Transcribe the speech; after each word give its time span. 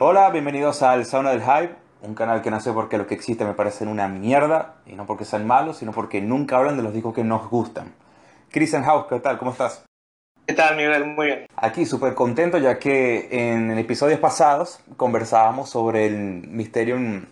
Hola, 0.00 0.28
bienvenidos 0.30 0.82
al 0.82 1.06
Sauna 1.06 1.30
del 1.30 1.40
Hype, 1.40 1.74
un 2.02 2.14
canal 2.14 2.42
que 2.42 2.50
no 2.50 2.60
sé 2.60 2.72
por 2.72 2.88
qué 2.88 2.98
lo 2.98 3.06
que 3.06 3.14
existe 3.14 3.44
me 3.44 3.54
parecen 3.54 3.88
una 3.88 4.06
mierda, 4.06 4.76
y 4.86 4.92
no 4.94 5.06
porque 5.06 5.24
sean 5.24 5.46
malos, 5.46 5.78
sino 5.78 5.92
porque 5.92 6.20
nunca 6.20 6.58
hablan 6.58 6.76
de 6.76 6.82
los 6.82 6.92
discos 6.92 7.14
que 7.14 7.24
nos 7.24 7.48
gustan. 7.48 7.94
Christian 8.50 8.82
House, 8.84 9.06
¿qué 9.08 9.20
tal? 9.20 9.38
¿Cómo 9.38 9.52
estás? 9.52 9.84
¿Qué 10.46 10.52
tal, 10.52 10.76
Miguel? 10.76 11.06
Muy 11.06 11.26
bien. 11.26 11.46
Aquí 11.56 11.86
súper 11.86 12.14
contento 12.14 12.58
ya 12.58 12.78
que 12.78 13.28
en 13.30 13.70
episodios 13.78 14.20
pasados 14.20 14.80
conversábamos 14.98 15.70
sobre 15.70 16.06
el 16.06 16.46
Mysterium 16.48 17.24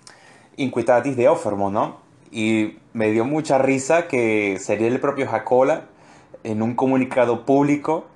Inquitatis 0.57 1.17
de 1.17 1.29
Offermont, 1.29 1.75
¿no? 1.75 1.96
Y 2.31 2.79
me 2.95 3.11
dio 3.11 3.27
mucha 3.27 3.59
risa 3.59 4.09
que 4.09 4.59
sería 4.59 4.89
el 4.89 4.99
propio 4.99 5.29
Jacola 5.29 5.89
en 6.43 6.63
un 6.63 6.75
comunicado 6.75 7.45
público 7.45 8.07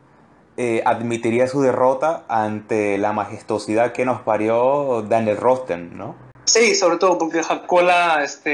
eh, 0.56 0.82
admitiría 0.84 1.46
su 1.46 1.60
derrota 1.60 2.24
ante 2.28 2.98
la 2.98 3.12
majestuosidad 3.12 3.92
que 3.92 4.04
nos 4.04 4.22
parió 4.22 5.04
Daniel 5.08 5.36
Rosten, 5.36 5.96
¿no? 5.96 6.14
Sí, 6.46 6.76
sobre 6.76 6.98
todo 6.98 7.18
porque 7.18 7.42
Jacola, 7.42 8.22
este, 8.22 8.50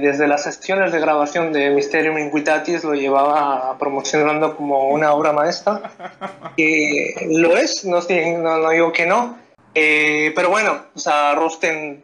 desde 0.00 0.28
las 0.28 0.44
sesiones 0.44 0.92
de 0.92 1.00
grabación 1.00 1.50
de 1.50 1.70
Mysterium 1.70 2.18
Inquitatis, 2.18 2.84
lo 2.84 2.94
llevaba 2.94 3.78
promocionando 3.78 4.54
como 4.54 4.90
una 4.90 5.12
obra 5.14 5.32
maestra. 5.32 5.90
Que 6.56 7.28
lo 7.28 7.56
es, 7.56 7.84
no, 7.84 8.00
no, 8.00 8.70
digo 8.70 8.92
que 8.92 9.06
no. 9.06 9.36
Eh, 9.74 10.32
pero 10.34 10.50
bueno, 10.50 10.84
o 10.94 10.98
sea, 10.98 11.34
Rosten 11.34 12.02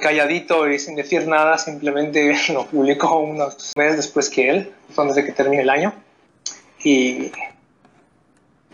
calladito 0.00 0.68
y 0.68 0.78
sin 0.78 0.96
decir 0.96 1.26
nada, 1.28 1.58
simplemente 1.58 2.34
lo 2.52 2.66
publicó 2.66 3.18
unos 3.18 3.72
meses 3.76 3.96
después 3.96 4.28
que 4.30 4.50
él, 4.50 4.72
antes 4.96 5.16
de 5.16 5.24
que 5.24 5.32
termine 5.32 5.62
el 5.62 5.70
año. 5.70 5.92
Y 6.82 7.32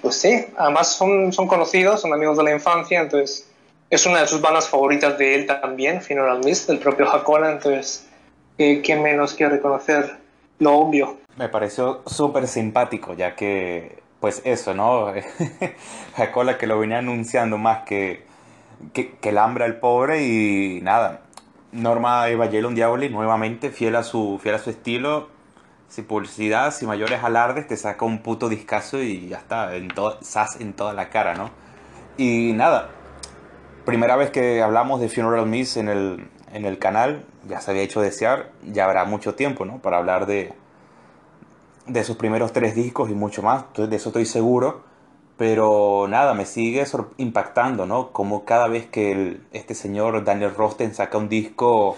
pues 0.03 0.17
sí, 0.17 0.47
además 0.57 0.89
son, 0.89 1.33
son 1.33 1.47
conocidos, 1.47 2.01
son 2.01 2.13
amigos 2.13 2.37
de 2.37 2.45
la 2.45 2.53
infancia, 2.53 3.01
entonces 3.01 3.49
es 3.91 4.07
una 4.07 4.21
de 4.21 4.27
sus 4.27 4.41
bandas 4.41 4.69
favoritas 4.69 5.19
de 5.19 5.35
él 5.35 5.47
también, 5.47 6.01
Funeral 6.01 6.41
Mist, 6.45 6.69
del 6.69 6.79
propio 6.79 7.13
Hakona, 7.13 7.51
entonces 7.51 8.07
¿qué, 8.57 9.01
menos 9.03 9.35
que 9.35 9.49
reconocer 9.49 10.19
lo 10.59 10.75
obvio. 10.75 11.17
Me 11.37 11.49
pareció 11.49 12.03
súper 12.07 12.47
simpático, 12.47 13.15
ya 13.15 13.35
que, 13.35 14.03
pues 14.21 14.43
eso, 14.45 14.75
¿no? 14.75 15.13
Hakola 16.17 16.59
que 16.59 16.67
lo 16.67 16.79
venía 16.79 16.99
anunciando 16.99 17.57
más 17.57 17.85
que, 17.85 18.25
que, 18.93 19.17
el 19.23 19.39
hambre 19.39 19.65
al 19.65 19.77
pobre 19.81 20.27
y 20.27 20.81
nada. 20.83 21.23
Norma 21.73 22.29
Evangelion 22.29 22.75
Diaboli, 22.75 23.09
nuevamente 23.09 23.71
fiel 23.71 23.97
a 23.97 24.03
su, 24.03 24.39
fiel 24.43 24.57
a 24.57 24.59
su 24.59 24.71
estilo, 24.71 25.29
sin 25.91 26.05
publicidad, 26.07 26.73
sin 26.73 26.89
mayores 26.89 27.23
alardes, 27.23 27.67
te 27.67 27.77
saca 27.77 28.05
un 28.05 28.23
puto 28.23 28.49
discazo 28.49 29.03
y 29.03 29.29
ya 29.29 29.39
está, 29.39 29.75
en 29.77 29.89
sas 30.23 30.59
en 30.61 30.73
toda 30.73 30.95
la 30.95 31.11
cara, 31.11 31.35
¿no? 31.35 31.51
Y 32.17 32.53
nada, 32.55 32.91
primera 33.85 34.17
vez 34.17 34.31
que 34.31 34.63
hablamos 34.63 35.01
de 35.01 35.09
Funeral 35.09 35.47
Miss 35.47 35.77
en 35.77 35.89
el, 35.89 36.29
en 36.53 36.65
el 36.65 36.79
canal, 36.79 37.25
ya 37.49 37.61
se 37.61 37.73
había 37.73 37.83
hecho 37.83 38.01
desear, 38.01 38.53
ya 38.63 38.85
habrá 38.85 39.05
mucho 39.05 39.35
tiempo, 39.35 39.65
¿no? 39.65 39.79
Para 39.83 39.99
hablar 39.99 40.27
de, 40.27 40.53
de 41.87 42.05
sus 42.05 42.17
primeros 42.17 42.53
tres 42.53 42.77
discos 42.77 43.11
y 43.11 43.15
mucho 43.15 43.43
más, 43.43 43.65
de 43.75 43.95
eso 43.95 44.11
estoy 44.11 44.27
seguro. 44.27 44.89
Pero 45.37 46.07
nada, 46.07 46.35
me 46.35 46.45
sigue 46.45 46.85
impactando, 47.17 47.87
¿no? 47.87 48.13
Como 48.13 48.45
cada 48.45 48.69
vez 48.69 48.87
que 48.87 49.41
este 49.53 49.75
señor 49.75 50.23
Daniel 50.23 50.55
Rosten 50.55 50.95
saca 50.95 51.17
un 51.17 51.31
disco, 51.31 51.97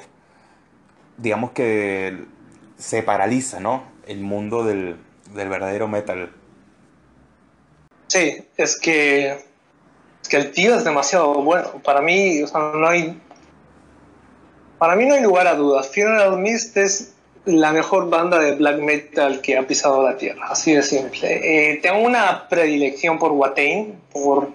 digamos 1.19 1.51
que 1.51 2.25
se 2.83 3.03
paraliza, 3.03 3.61
¿no? 3.61 3.85
El 4.07 4.21
mundo 4.21 4.65
del, 4.65 4.97
verdadero 5.33 5.87
metal. 5.87 6.31
Sí, 8.09 8.45
es 8.57 8.79
que, 8.79 9.31
es 10.23 10.29
que 10.29 10.37
el 10.37 10.51
tío 10.51 10.75
es 10.75 10.85
demasiado 10.85 11.33
bueno. 11.35 11.81
Para 11.85 12.03
mí, 12.03 12.43
o 12.43 12.47
sea, 12.47 12.61
no 12.75 12.87
hay. 12.87 13.19
Para 14.79 14.97
mí 14.97 15.07
no 15.07 15.15
hay 15.15 15.23
lugar 15.23 15.47
a 15.47 15.55
dudas. 15.55 15.89
Funeral 15.95 16.39
Mist 16.39 16.77
es 16.77 17.15
la 17.45 17.73
mejor 17.73 18.11
banda 18.11 18.41
de 18.41 18.57
black 18.57 18.79
metal 18.81 19.41
que 19.41 19.57
ha 19.57 19.67
pisado 19.67 20.03
la 20.03 20.17
tierra, 20.17 20.49
así 20.51 20.73
de 20.73 20.83
simple. 20.83 21.73
Eh, 21.73 21.79
tengo 21.83 22.01
una 22.01 22.49
predilección 22.49 23.19
por 23.19 23.31
Watain, 23.31 24.01
por 24.13 24.51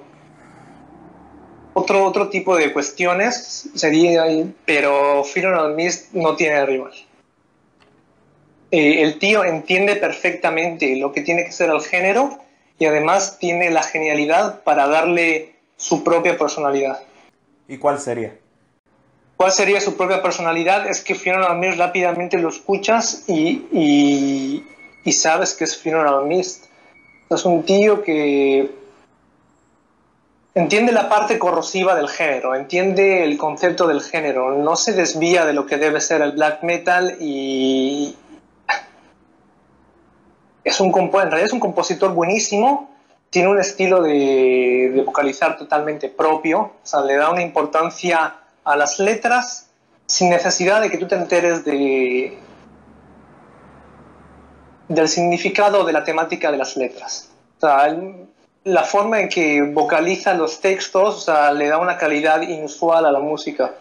otro, 1.74 2.04
otro 2.04 2.28
tipo 2.30 2.58
de 2.58 2.74
cuestiones, 2.74 3.70
sería, 3.74 4.26
pero 4.66 5.24
Funeral 5.24 5.76
Mist 5.76 6.14
no 6.14 6.36
tiene 6.36 6.66
rival. 6.66 7.07
Eh, 8.72 9.02
el 9.04 9.18
tío 9.18 9.46
entiende 9.46 9.96
perfectamente 9.96 10.96
lo 10.98 11.12
que 11.12 11.22
tiene 11.22 11.46
que 11.46 11.52
ser 11.52 11.70
el 11.70 11.82
género 11.82 12.38
y 12.80 12.86
además 12.86 13.38
tiene 13.40 13.72
la 13.72 13.84
genialidad 13.84 14.62
para 14.64 14.88
darle 14.88 15.56
su 15.78 16.04
propia 16.04 16.38
personalidad. 16.38 17.00
¿Y 17.68 17.78
cuál 17.78 18.00
sería? 18.00 18.36
¿Cuál 19.38 19.52
sería 19.52 19.80
su 19.80 19.96
propia 19.96 20.22
personalidad? 20.22 20.88
Es 20.88 21.04
que 21.04 21.16
Funeral 21.16 21.58
Mist 21.60 21.78
rápidamente 21.78 22.38
lo 22.40 22.50
escuchas 22.50 23.24
y, 23.28 24.64
y, 25.06 25.12
sabes 25.12 25.54
que 25.54 25.64
es 25.64 25.82
Funeral 25.82 26.26
Mist. 26.26 26.66
Es 27.30 27.46
un 27.46 27.64
tío 27.64 28.04
que 28.04 28.72
entiende 30.56 30.92
la 30.92 31.08
parte 31.08 31.38
corrosiva 31.38 31.96
del 31.96 32.10
género, 32.10 32.56
entiende 32.56 33.24
el 33.24 33.38
concepto 33.38 33.88
del 33.88 34.02
género, 34.02 34.58
no 34.58 34.76
se 34.76 34.94
desvía 34.94 35.46
de 35.46 35.54
lo 35.54 35.68
que 35.68 35.78
debe 35.78 36.02
ser 36.02 36.22
el 36.22 36.32
black 36.32 36.64
metal 36.64 37.18
y, 37.20 38.16
es 40.68 40.82
un, 40.82 40.90
en 40.94 41.12
realidad 41.12 41.46
es 41.46 41.54
un 41.54 41.62
compositor 41.62 42.12
buenísimo, 42.14 42.92
tiene 43.30 43.48
un 43.48 43.58
estilo 43.58 44.02
de, 44.02 45.02
vocalizar 45.06 45.58
totalmente 45.58 46.10
propio, 46.10 46.60
o 46.60 46.80
sea, 46.84 47.02
le 47.02 47.16
da 47.16 47.30
una 47.30 47.42
importancia 47.42 48.36
a 48.66 48.76
las 48.76 49.00
letras 49.00 49.70
sin 50.06 50.30
necesidad 50.30 50.82
de 50.82 50.90
que 50.90 50.98
tú 50.98 51.08
te 51.08 51.16
enteres 51.16 51.64
de, 51.64 52.38
del 54.90 55.08
significado 55.08 55.86
de 55.86 55.94
la 55.94 56.04
temática 56.04 56.52
de 56.52 56.58
las 56.58 56.76
letras. 56.76 57.30
O 57.58 57.62
sea, 57.62 57.98
la 58.66 58.84
forma 58.84 59.22
en 59.22 59.30
que 59.30 59.62
vocaliza 59.62 60.34
los 60.34 60.60
textos 60.60 61.16
o 61.16 61.20
sea, 61.20 61.54
le 61.54 61.70
da 61.70 61.78
una 61.78 61.98
calidad 61.98 62.42
inusual 62.42 63.06
a 63.06 63.12
la 63.14 63.20
música. 63.20 63.74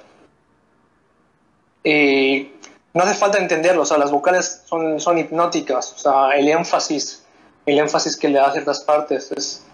Eh, 1.83 2.53
no 2.97 3.03
hace 3.03 3.15
falta 3.15 3.37
entenderlo, 3.37 3.83
o 3.83 3.85
sea, 3.85 3.99
las 3.99 4.11
vocales 4.11 4.63
son, 4.65 4.99
son 5.01 5.19
hipnóticas, 5.19 5.93
o 5.93 5.99
sea, 5.99 6.31
el 6.31 6.49
énfasis, 6.49 7.27
el 7.67 7.79
énfasis 7.79 8.17
que 8.17 8.31
le 8.31 8.39
da 8.39 8.51
ciertas 8.53 8.81
partes 8.81 9.31
es, 9.33 9.67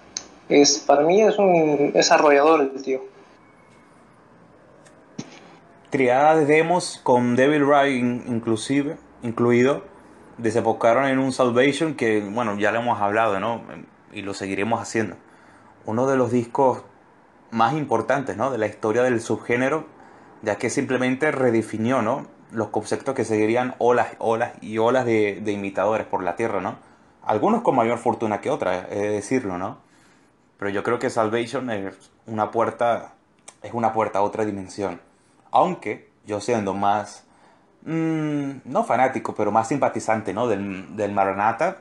es 0.48 0.78
para 0.80 1.02
mí 1.02 1.22
es 1.22 1.38
un 1.38 1.92
desarrollador 1.92 2.62
el 2.62 2.82
tío. 2.82 3.00
Triada 5.90 6.34
de 6.34 6.46
demos 6.46 6.98
con 7.04 7.36
Devil 7.36 7.64
Ray 7.64 7.96
inclusive, 7.96 8.96
incluido, 9.22 9.84
desembocaron 10.38 11.04
en 11.04 11.20
un 11.20 11.32
Salvation 11.32 11.94
que, 11.94 12.28
bueno, 12.28 12.58
ya 12.58 12.72
lo 12.72 12.80
hemos 12.80 13.00
hablado, 13.00 13.38
¿no? 13.38 13.62
Y 14.12 14.22
lo 14.22 14.34
seguiremos 14.34 14.80
haciendo. 14.80 15.14
Uno 15.84 16.08
de 16.08 16.16
los 16.16 16.32
discos 16.32 16.82
más 17.52 17.74
importantes, 17.74 18.36
¿no? 18.36 18.50
De 18.50 18.58
la 18.58 18.66
historia 18.66 19.04
del 19.04 19.20
subgénero, 19.20 19.86
ya 20.42 20.56
que 20.56 20.70
simplemente 20.70 21.30
redefinió, 21.30 22.02
¿no? 22.02 22.26
Los 22.52 22.68
conceptos 22.68 23.14
que 23.14 23.24
seguirían 23.24 23.74
olas, 23.78 24.08
olas 24.18 24.52
y 24.60 24.78
olas 24.78 25.04
de, 25.04 25.42
imitadores 25.46 26.06
por 26.06 26.22
la 26.22 26.36
tierra, 26.36 26.60
¿no? 26.60 26.76
Algunos 27.24 27.62
con 27.62 27.76
mayor 27.76 27.98
fortuna 27.98 28.40
que 28.40 28.50
otras, 28.50 28.86
es 28.90 29.12
decirlo, 29.12 29.58
¿no? 29.58 29.78
Pero 30.58 30.70
yo 30.70 30.82
creo 30.82 30.98
que 30.98 31.10
Salvation 31.10 31.70
es 31.70 32.10
una 32.26 32.50
puerta, 32.50 33.14
es 33.62 33.72
una 33.74 33.92
puerta 33.92 34.20
a 34.20 34.22
otra 34.22 34.44
dimensión. 34.44 35.00
Aunque 35.50 36.10
yo 36.26 36.40
siendo 36.40 36.74
más, 36.74 37.24
mm, 37.84 38.50
no 38.64 38.84
fanático, 38.84 39.34
pero 39.34 39.50
más 39.50 39.68
simpatizante, 39.68 40.32
¿no? 40.32 40.46
Del, 40.48 40.96
del 40.96 41.12
Maranata, 41.12 41.78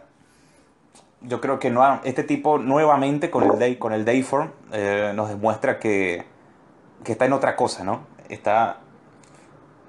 yo 1.22 1.40
creo 1.42 1.60
que 1.60 1.74
este 2.04 2.24
tipo 2.24 2.58
nuevamente 2.58 3.30
con 3.30 3.44
el, 3.44 3.60
Day, 3.60 3.76
con 3.76 3.94
el 3.94 4.06
Dayform 4.06 4.50
eh, 4.72 5.12
nos 5.16 5.30
demuestra 5.30 5.80
que, 5.80 6.26
que 7.04 7.12
está 7.12 7.26
en 7.26 7.34
otra 7.34 7.56
cosa, 7.56 7.84
¿no? 7.84 8.02
Está 8.30 8.78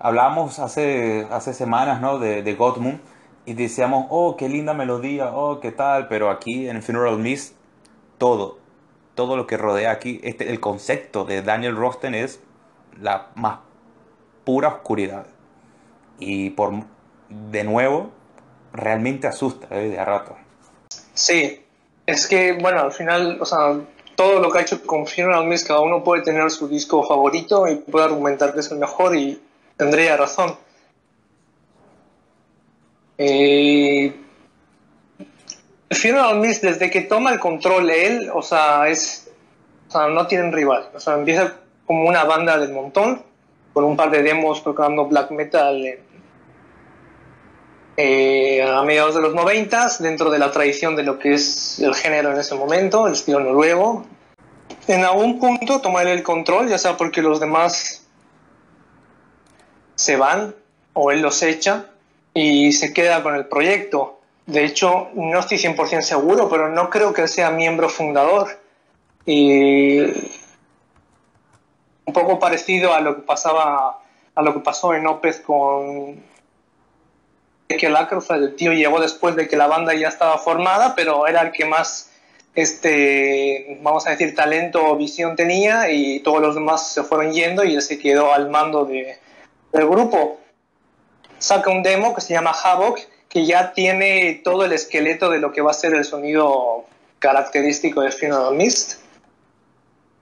Hablábamos 0.04 0.58
hace, 0.58 1.28
hace 1.30 1.54
semanas 1.54 2.00
¿no? 2.00 2.18
de, 2.18 2.42
de 2.42 2.54
Godmund 2.54 3.00
y 3.44 3.54
decíamos, 3.54 4.06
oh, 4.10 4.36
qué 4.36 4.48
linda 4.48 4.74
melodía, 4.74 5.30
oh, 5.32 5.60
qué 5.60 5.72
tal, 5.72 6.08
pero 6.08 6.28
aquí 6.28 6.68
en 6.68 6.82
Funeral 6.82 7.18
Mist, 7.18 7.54
todo, 8.18 8.58
todo 9.14 9.36
lo 9.36 9.46
que 9.46 9.56
rodea 9.56 9.92
aquí, 9.92 10.20
este, 10.24 10.50
el 10.50 10.60
concepto 10.60 11.24
de 11.24 11.42
Daniel 11.42 11.76
Rosten 11.76 12.14
es 12.14 12.40
la 13.00 13.28
más 13.36 13.60
pura 14.44 14.68
oscuridad. 14.68 15.26
Y 16.18 16.50
por, 16.50 16.72
de 17.28 17.64
nuevo, 17.64 18.10
realmente 18.72 19.26
asusta 19.26 19.66
¿eh? 19.70 19.88
de 19.88 19.98
a 19.98 20.04
rato. 20.04 20.36
Sí, 21.14 21.64
es 22.06 22.26
que, 22.26 22.52
bueno, 22.52 22.80
al 22.80 22.92
final, 22.92 23.38
o 23.40 23.46
sea, 23.46 23.80
todo 24.16 24.40
lo 24.40 24.50
que 24.50 24.58
ha 24.58 24.62
hecho 24.62 24.82
con 24.84 25.06
Funeral 25.06 25.46
Mist, 25.46 25.66
cada 25.66 25.80
uno 25.80 26.04
puede 26.04 26.22
tener 26.22 26.50
su 26.50 26.68
disco 26.68 27.02
favorito 27.02 27.66
y 27.68 27.76
puede 27.76 28.06
argumentar 28.06 28.52
que 28.52 28.60
es 28.60 28.70
el 28.70 28.78
mejor 28.78 29.16
y 29.16 29.40
tendría 29.82 30.16
razón. 30.16 30.56
Eh, 33.18 34.14
Funeral 35.90 36.40
desde 36.40 36.88
que 36.88 37.00
toma 37.02 37.32
el 37.32 37.40
control 37.40 37.90
él, 37.90 38.30
o 38.32 38.42
sea, 38.42 38.88
es, 38.88 39.28
o 39.88 39.90
sea, 39.90 40.06
no 40.06 40.26
tienen 40.28 40.52
rival. 40.52 40.88
O 40.94 41.00
sea, 41.00 41.14
empieza 41.14 41.56
como 41.84 42.08
una 42.08 42.22
banda 42.22 42.58
del 42.58 42.72
montón, 42.72 43.22
con 43.72 43.84
un 43.84 43.96
par 43.96 44.10
de 44.12 44.22
demos 44.22 44.62
tocando 44.62 45.06
black 45.06 45.32
metal 45.32 45.98
eh, 47.96 48.62
a 48.62 48.82
mediados 48.84 49.16
de 49.16 49.20
los 49.20 49.34
90, 49.34 49.88
dentro 49.98 50.30
de 50.30 50.38
la 50.38 50.52
tradición 50.52 50.94
de 50.94 51.02
lo 51.02 51.18
que 51.18 51.34
es 51.34 51.80
el 51.80 51.94
género 51.94 52.30
en 52.30 52.38
ese 52.38 52.54
momento, 52.54 53.08
el 53.08 53.14
estilo 53.14 53.40
noruego. 53.40 54.06
En 54.86 55.04
algún 55.04 55.40
punto 55.40 55.80
tomar 55.80 56.06
el 56.06 56.22
control, 56.22 56.68
ya 56.68 56.78
sea 56.78 56.96
porque 56.96 57.20
los 57.20 57.40
demás 57.40 58.01
se 60.02 60.16
van 60.16 60.54
o 60.94 61.10
él 61.10 61.22
los 61.22 61.42
echa 61.42 61.86
y 62.34 62.72
se 62.72 62.92
queda 62.92 63.22
con 63.22 63.34
el 63.34 63.46
proyecto. 63.46 64.20
De 64.46 64.64
hecho, 64.64 65.08
no 65.14 65.38
estoy 65.38 65.58
100% 65.58 66.02
seguro, 66.02 66.48
pero 66.48 66.68
no 66.68 66.90
creo 66.90 67.12
que 67.12 67.28
sea 67.28 67.50
miembro 67.50 67.88
fundador. 67.88 68.58
Y 69.24 70.00
un 72.04 72.12
poco 72.12 72.38
parecido 72.38 72.92
a 72.92 73.00
lo 73.00 73.16
que 73.16 73.22
pasaba 73.22 74.00
a 74.34 74.42
lo 74.42 74.54
que 74.54 74.60
pasó 74.60 74.94
en 74.94 75.06
Opez 75.06 75.40
con 75.40 76.22
que 77.68 77.86
el 77.86 77.96
el 78.30 78.56
tío 78.56 78.72
llegó 78.72 79.00
después 79.00 79.34
de 79.34 79.48
que 79.48 79.56
la 79.56 79.66
banda 79.66 79.94
ya 79.94 80.08
estaba 80.08 80.36
formada, 80.38 80.94
pero 80.94 81.26
era 81.26 81.40
el 81.40 81.52
que 81.52 81.64
más 81.64 82.10
este, 82.54 83.78
vamos 83.82 84.06
a 84.06 84.10
decir, 84.10 84.34
talento 84.34 84.84
o 84.84 84.96
visión 84.96 85.36
tenía 85.36 85.90
y 85.90 86.20
todos 86.20 86.42
los 86.42 86.54
demás 86.54 86.92
se 86.92 87.02
fueron 87.02 87.32
yendo 87.32 87.64
y 87.64 87.74
él 87.74 87.80
se 87.82 87.98
quedó 87.98 88.34
al 88.34 88.50
mando 88.50 88.84
de, 88.84 89.18
del 89.72 89.88
grupo. 89.88 90.38
Saca 91.38 91.70
un 91.70 91.82
demo 91.82 92.14
que 92.14 92.20
se 92.20 92.34
llama 92.34 92.52
Havoc, 92.52 93.00
que 93.28 93.46
ya 93.46 93.72
tiene 93.72 94.40
todo 94.44 94.64
el 94.64 94.72
esqueleto 94.72 95.30
de 95.30 95.38
lo 95.38 95.52
que 95.52 95.62
va 95.62 95.70
a 95.70 95.74
ser 95.74 95.94
el 95.94 96.04
sonido 96.04 96.84
característico 97.18 98.02
de 98.02 98.10
Funeral 98.10 98.54
Mist. 98.54 99.00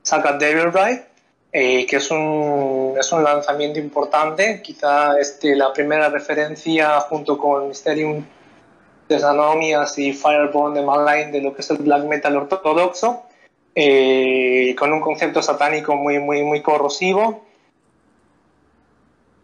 Saca 0.03 0.33
Devil 0.35 0.73
Ride, 0.73 1.05
eh, 1.53 1.85
que 1.87 1.97
es 1.97 2.11
un, 2.11 2.95
es 2.99 3.11
un 3.13 3.25
lanzamiento 3.25 3.79
importante, 3.79 4.63
quizá 4.63 5.19
este, 5.19 5.57
la 5.57 5.73
primera 5.73 6.09
referencia 6.09 7.01
junto 7.01 7.37
con 7.37 7.69
Mysterium 7.69 8.25
de 9.09 9.19
Sanomias 9.19 9.99
y 9.99 10.13
Fireborn 10.13 10.75
de 10.75 10.83
Malign 10.83 11.33
de 11.33 11.41
lo 11.41 11.53
que 11.53 11.63
es 11.63 11.71
el 11.71 11.79
black 11.79 12.05
metal 12.05 12.37
ortodoxo, 12.37 13.25
eh, 13.75 14.75
con 14.79 14.93
un 14.93 15.01
concepto 15.01 15.43
satánico 15.43 15.97
muy, 15.97 16.21
muy, 16.21 16.45
muy 16.45 16.63
corrosivo. 16.63 17.45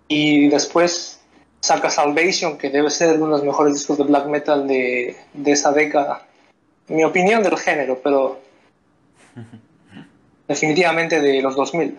Y 0.09 0.49
después 0.49 1.21
saca 1.61 1.91
Salvation, 1.91 2.59
que 2.59 2.71
debe 2.71 2.91
ser 2.91 3.17
uno 3.17 3.27
de 3.27 3.33
los 3.39 3.45
mejores 3.45 3.75
discos 3.75 3.99
de 3.99 4.05
black 4.05 4.27
metal 4.27 4.69
de, 4.69 5.17
de 5.35 5.53
esa 5.53 5.73
década. 5.73 6.27
En 6.89 6.97
mi 6.97 7.05
opinión 7.05 7.43
del 7.43 7.57
género, 7.57 7.99
pero 8.03 8.41
definitivamente 10.49 11.21
de 11.21 11.43
los 11.43 11.57
2000. 11.57 11.99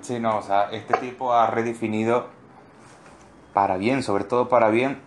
Sí, 0.00 0.18
no, 0.18 0.38
o 0.38 0.42
sea, 0.42 0.70
este 0.72 0.96
tipo 0.96 1.32
ha 1.32 1.46
redefinido 1.46 2.28
para 3.52 3.76
bien, 3.76 4.02
sobre 4.02 4.24
todo 4.24 4.48
para 4.48 4.70
bien, 4.70 4.98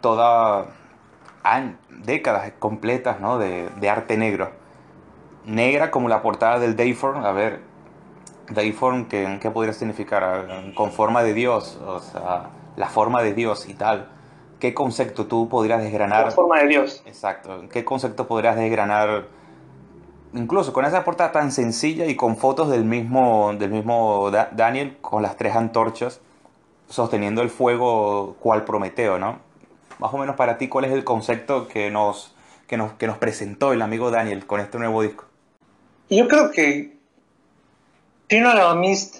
toda 0.00 0.68
décadas 2.04 2.52
completas 2.58 3.20
¿no? 3.20 3.38
de, 3.38 3.68
de, 3.80 3.90
arte 3.90 4.16
negro. 4.16 4.50
Negra 5.44 5.90
como 5.90 6.08
la 6.08 6.22
portada 6.22 6.58
del 6.58 6.76
Dayform, 6.76 7.24
a 7.24 7.32
ver, 7.32 7.60
Dayform, 8.50 9.08
¿qué, 9.08 9.38
¿qué 9.40 9.50
podría 9.50 9.72
significar? 9.72 10.72
Con 10.74 10.92
forma 10.92 11.22
de 11.22 11.34
Dios, 11.34 11.78
o 11.86 12.00
sea, 12.00 12.50
la 12.76 12.88
forma 12.88 13.22
de 13.22 13.34
Dios 13.34 13.68
y 13.68 13.74
tal. 13.74 14.08
¿Qué 14.60 14.74
concepto 14.74 15.26
tú 15.26 15.48
podrías 15.48 15.82
desgranar? 15.82 16.26
La 16.26 16.30
forma 16.30 16.60
de 16.60 16.68
Dios. 16.68 17.02
Exacto. 17.06 17.68
¿Qué 17.70 17.84
concepto 17.84 18.26
podrías 18.26 18.56
desgranar? 18.56 19.26
Incluso 20.34 20.72
con 20.72 20.84
esa 20.84 21.04
portada 21.04 21.32
tan 21.32 21.52
sencilla 21.52 22.06
y 22.06 22.16
con 22.16 22.36
fotos 22.36 22.68
del 22.68 22.84
mismo, 22.84 23.52
del 23.54 23.70
mismo 23.70 24.30
Daniel 24.30 24.98
con 25.00 25.22
las 25.22 25.36
tres 25.36 25.54
antorchas 25.54 26.20
sosteniendo 26.88 27.42
el 27.42 27.50
fuego 27.50 28.36
cual 28.40 28.64
Prometeo, 28.64 29.18
¿no? 29.18 29.38
Más 29.98 30.12
o 30.12 30.18
menos 30.18 30.36
para 30.36 30.58
ti, 30.58 30.68
¿cuál 30.68 30.86
es 30.86 30.92
el 30.92 31.04
concepto 31.04 31.68
que 31.68 31.90
nos, 31.90 32.34
que 32.66 32.76
nos, 32.76 32.92
que 32.92 33.06
nos 33.06 33.18
presentó 33.18 33.72
el 33.72 33.82
amigo 33.82 34.10
Daniel 34.10 34.46
con 34.46 34.60
este 34.60 34.78
nuevo 34.78 35.02
disco? 35.02 35.24
Yo 36.08 36.26
creo 36.28 36.50
que 36.50 36.97
Funeral 38.28 38.78
Mist 38.78 39.16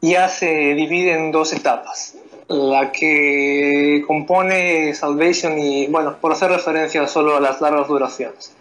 ya 0.00 0.28
se 0.28 0.74
divide 0.74 1.14
en 1.14 1.32
dos 1.32 1.52
etapas 1.52 2.16
la 2.48 2.92
que 2.92 4.04
compone 4.06 4.94
Salvation 4.94 5.58
y, 5.58 5.86
bueno, 5.88 6.16
por 6.20 6.32
hacer 6.32 6.50
referencia 6.50 7.06
solo 7.08 7.36
a 7.36 7.40
las 7.40 7.60
largas 7.60 7.88
duraciones. 7.88 8.54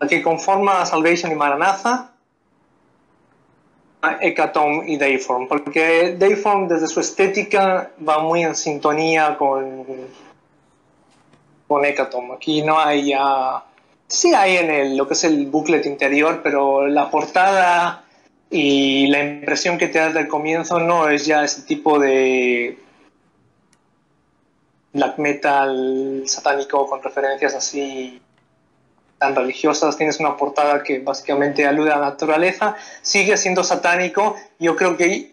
La 0.00 0.08
que 0.08 0.22
conforma 0.22 0.84
Salvation 0.84 1.30
y 1.30 1.36
Maranatha, 1.36 2.10
Hecatomb 4.20 4.86
y 4.86 4.98
Dayform, 4.98 5.48
porque 5.48 6.16
Dayform 6.18 6.68
desde 6.68 6.88
su 6.88 7.00
estética 7.00 7.90
va 8.06 8.18
muy 8.18 8.42
en 8.42 8.54
sintonía 8.54 9.36
con, 9.38 9.86
con 11.68 11.84
Hecatomb. 11.84 12.32
Aquí 12.32 12.62
no 12.62 12.78
hay 12.78 13.10
ya... 13.10 13.64
Sí 14.06 14.34
hay 14.34 14.58
en 14.58 14.70
el, 14.70 14.96
lo 14.96 15.08
que 15.08 15.14
es 15.14 15.24
el 15.24 15.46
booklet 15.46 15.86
interior, 15.86 16.40
pero 16.42 16.86
la 16.86 17.10
portada 17.10 18.03
y 18.56 19.08
la 19.08 19.18
impresión 19.18 19.78
que 19.78 19.88
te 19.88 19.98
das 19.98 20.14
del 20.14 20.28
comienzo 20.28 20.78
no 20.78 21.08
es 21.08 21.26
ya 21.26 21.42
ese 21.42 21.62
tipo 21.62 21.98
de 21.98 22.78
black 24.92 25.18
metal 25.18 26.22
satánico 26.26 26.86
con 26.86 27.02
referencias 27.02 27.52
así 27.56 28.22
tan 29.18 29.34
religiosas. 29.34 29.96
Tienes 29.96 30.20
una 30.20 30.36
portada 30.36 30.84
que 30.84 31.00
básicamente 31.00 31.66
alude 31.66 31.90
a 31.90 31.96
la 31.96 32.10
naturaleza. 32.10 32.76
Sigue 33.02 33.36
siendo 33.36 33.64
satánico. 33.64 34.36
Yo 34.60 34.76
creo 34.76 34.96
que 34.96 35.32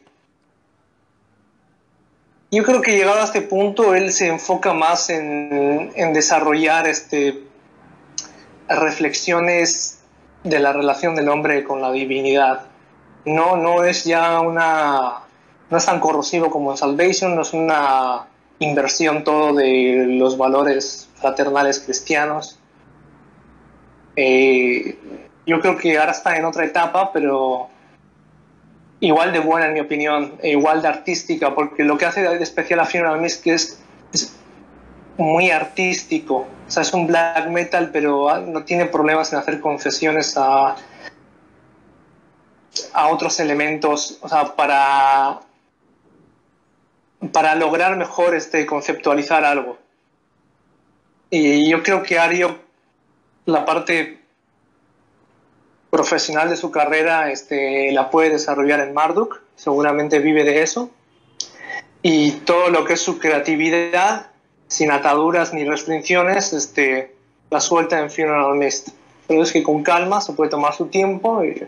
yo 2.50 2.64
creo 2.64 2.82
que 2.82 2.98
llegado 2.98 3.22
a 3.22 3.26
este 3.26 3.44
punto 3.44 3.94
él 3.94 4.12
se 4.12 4.30
enfoca 4.30 4.74
más 4.74 5.12
en, 5.12 5.92
desarrollar 6.14 6.88
este 6.88 7.44
reflexiones 8.68 10.00
de 10.44 10.58
la 10.58 10.74
relación 10.74 11.14
del 11.14 11.30
hombre 11.30 11.64
con 11.64 11.84
la 11.84 11.92
divinidad 11.92 12.71
no, 13.26 13.58
no 13.58 13.84
es 13.84 14.04
ya 14.04 14.40
una, 14.42 15.20
no 15.70 15.78
es 15.78 15.86
tan 15.86 16.00
corrosivo 16.00 16.50
como 16.50 16.72
en 16.72 16.78
Salvation, 16.78 17.36
no 17.36 17.42
es 17.42 17.54
una 17.54 18.28
inversión 18.60 19.24
todo 19.24 19.54
de 19.54 20.06
los 20.08 20.38
valores 20.38 21.10
fraternales 21.16 21.80
cristianos. 21.80 22.60
Eh, 24.16 24.98
yo 25.46 25.60
creo 25.60 25.78
que 25.78 25.98
ahora 25.98 26.12
está 26.12 26.36
en 26.38 26.46
otra 26.46 26.66
etapa, 26.66 27.12
pero 27.12 27.70
igual 29.00 29.34
de 29.34 29.40
buena 29.40 29.68
en 29.68 29.74
mi 29.74 29.80
opinión, 29.80 30.36
e 30.42 30.52
igual 30.52 30.82
de 30.82 30.88
artística, 30.88 31.56
porque 31.56 31.84
lo 31.84 31.98
que 31.98 32.06
hace 32.06 32.22
de 32.22 32.44
especial 32.44 32.80
a 32.80 32.86
Funeral 32.86 33.20
Mist 33.20 33.46
es, 33.48 33.82
es 34.14 34.36
muy 35.18 35.50
artístico, 35.50 36.48
o 36.68 36.72
sea, 36.72 36.84
es 36.84 36.94
un 36.94 37.08
black 37.08 37.48
metal, 37.50 37.90
pero 37.92 38.38
no 38.38 38.64
tiene 38.64 38.86
problemas 38.86 39.34
en 39.34 39.40
hacer 39.40 39.60
concesiones 39.60 40.38
a, 40.38 40.76
a 42.94 43.08
otros 43.10 43.40
elementos, 43.40 44.18
o 44.22 44.30
sea, 44.30 44.56
para, 44.56 45.42
para 47.32 47.56
lograr 47.56 47.98
mejor 47.98 48.36
este, 48.36 48.66
conceptualizar 48.66 49.44
algo. 49.44 49.78
Y 51.30 51.70
yo 51.70 51.82
creo 51.84 52.04
que 52.04 52.20
Ario, 52.20 52.60
la 53.46 53.66
parte 53.66 54.20
profesional 55.90 56.50
de 56.50 56.58
su 56.58 56.72
carrera, 56.72 57.32
este, 57.32 57.92
la 57.92 58.10
puede 58.10 58.30
desarrollar 58.30 58.80
en 58.80 58.94
Marduk, 58.94 59.42
seguramente 59.56 60.20
vive 60.20 60.44
de 60.44 60.62
eso. 60.62 60.90
Y 62.02 62.32
todo 62.32 62.70
lo 62.70 62.86
que 62.86 62.94
es 62.94 63.02
su 63.02 63.20
creatividad, 63.20 64.28
sin 64.68 64.92
ataduras 64.92 65.54
ni 65.54 65.66
restricciones, 65.66 66.54
este, 66.54 67.14
la 67.50 67.60
suelta 67.60 68.00
en 68.00 68.10
Funeral 68.10 68.56
Mist. 68.56 68.90
Pero 69.28 69.44
es 69.44 69.52
que 69.52 69.62
con 69.62 69.84
calma 69.84 70.20
se 70.22 70.34
puede 70.34 70.50
tomar 70.50 70.74
su 70.74 70.88
tiempo 70.88 71.44
y 71.44 71.68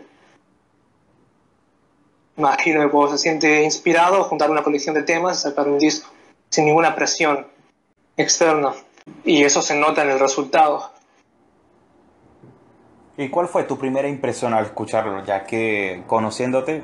imagino 2.36 2.82
que 2.82 2.90
cuando 2.90 3.12
se 3.12 3.18
siente 3.18 3.62
inspirado, 3.62 4.24
juntar 4.24 4.50
una 4.50 4.62
colección 4.62 4.94
de 4.94 5.02
temas 5.02 5.38
y 5.38 5.42
sacar 5.42 5.68
un 5.68 5.78
disco, 5.78 6.10
sin 6.50 6.66
ninguna 6.66 6.94
presión 6.94 7.46
externa. 8.16 8.72
Y 9.24 9.44
eso 9.44 9.62
se 9.62 9.74
nota 9.74 10.02
en 10.02 10.10
el 10.10 10.18
resultado. 10.18 10.90
¿Y 13.16 13.28
cuál 13.28 13.46
fue 13.46 13.64
tu 13.64 13.78
primera 13.78 14.08
impresión 14.08 14.54
al 14.54 14.64
escucharlo? 14.64 15.24
Ya 15.24 15.44
que 15.44 16.02
conociéndote, 16.06 16.82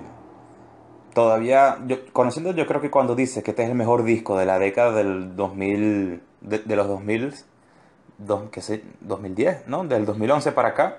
todavía, 1.13 1.79
yo, 1.87 1.97
conociéndote 2.13 2.59
yo 2.59 2.67
creo 2.67 2.81
que 2.81 2.91
cuando 2.91 3.17
dices 3.17 3.43
que 3.43 3.51
este 3.51 3.65
es 3.65 3.69
el 3.69 3.75
mejor 3.75 4.05
disco 4.05 4.39
de 4.39 4.47
la 4.47 4.59
década 4.59 4.93
del 4.93 5.35
2000, 5.35 6.23
de, 6.43 6.77
los 6.77 6.87
2000, 6.87 7.35
que 8.53 8.61
sé, 8.61 8.85
2010, 9.01 9.67
¿no? 9.67 9.85
Del 9.85 10.07
2011 10.07 10.53
para 10.53 10.69
acá, 10.69 10.99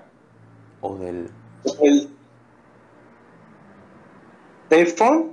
o 0.80 0.96
del... 0.96 1.30
iPhone 4.72 5.32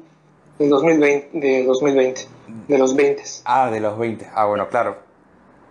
de 0.58 0.68
2020, 0.68 1.40
de 1.40 1.64
2020, 1.64 2.28
de 2.68 2.78
los 2.78 2.96
20. 2.96 3.24
Ah, 3.46 3.70
de 3.72 3.80
los 3.80 3.98
20. 3.98 4.30
Ah, 4.34 4.46
bueno, 4.46 4.68
claro. 4.68 4.98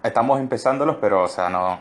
Estamos 0.03 0.41
empezándolos, 0.41 0.97
pero, 1.01 1.25
o 1.25 1.29
sea, 1.29 1.49
no. 1.49 1.79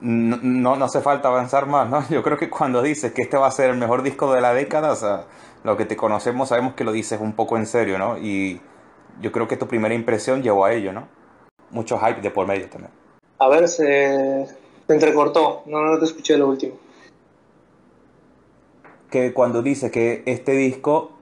no, 0.00 0.76
no, 0.76 0.84
hace 0.84 1.00
falta 1.00 1.28
avanzar 1.28 1.66
más, 1.66 1.88
¿no? 1.88 2.06
Yo 2.10 2.22
creo 2.22 2.38
que 2.38 2.48
cuando 2.48 2.82
dices 2.82 3.12
que 3.12 3.22
este 3.22 3.36
va 3.36 3.46
a 3.46 3.50
ser 3.50 3.70
el 3.70 3.76
mejor 3.76 4.02
disco 4.02 4.32
de 4.32 4.40
la 4.40 4.54
década, 4.54 4.92
o 4.92 4.96
sea, 4.96 5.24
lo 5.64 5.76
que 5.76 5.84
te 5.84 5.96
conocemos 5.96 6.48
sabemos 6.48 6.74
que 6.74 6.84
lo 6.84 6.92
dices 6.92 7.20
un 7.20 7.34
poco 7.34 7.56
en 7.56 7.66
serio, 7.66 7.98
¿no? 7.98 8.16
Y 8.18 8.60
yo 9.20 9.32
creo 9.32 9.46
que 9.46 9.56
tu 9.56 9.66
primera 9.66 9.94
impresión 9.94 10.42
llevó 10.42 10.64
a 10.64 10.72
ello, 10.72 10.92
¿no? 10.92 11.08
Mucho 11.70 11.98
hype 11.98 12.20
de 12.20 12.30
por 12.30 12.46
medio 12.46 12.68
también. 12.68 12.92
A 13.38 13.48
ver, 13.48 13.68
se, 13.68 14.46
entrecortó, 14.88 15.62
no, 15.66 15.82
no 15.82 15.98
te 15.98 16.04
escuché 16.04 16.36
lo 16.36 16.48
último. 16.48 16.74
Que 19.10 19.32
cuando 19.32 19.62
dices 19.62 19.90
que 19.90 20.22
este 20.26 20.52
disco 20.52 21.12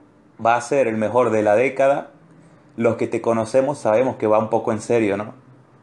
va 0.43 0.55
a 0.55 0.61
ser 0.61 0.87
el 0.87 0.97
mejor 0.97 1.31
de 1.31 1.43
la 1.43 1.55
década, 1.55 2.11
los 2.77 2.95
que 2.95 3.07
te 3.07 3.21
conocemos 3.21 3.79
sabemos 3.79 4.15
que 4.15 4.27
va 4.27 4.39
un 4.39 4.49
poco 4.49 4.71
en 4.71 4.81
serio, 4.81 5.17
¿no? 5.17 5.33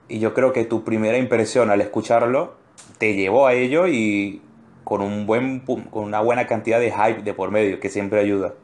Y 0.09 0.19
yo 0.19 0.35
creo 0.35 0.53
que 0.53 0.65
tu 0.65 0.85
primera 0.85 1.19
impresión 1.19 1.71
al 1.71 1.81
escucharlo 1.81 2.55
te 2.99 3.15
llevó 3.15 3.47
a 3.47 3.55
ello 3.55 3.87
y 3.87 4.41
con, 4.85 5.03
un 5.03 5.27
buen, 5.27 5.61
con 5.61 6.05
una 6.05 6.21
buena 6.21 6.47
cantidad 6.47 6.79
de 6.79 6.93
hype 6.93 7.23
de 7.23 7.35
por 7.35 7.51
medio, 7.51 7.81
que 7.81 7.91
siempre 7.91 8.21
ayuda. 8.21 8.55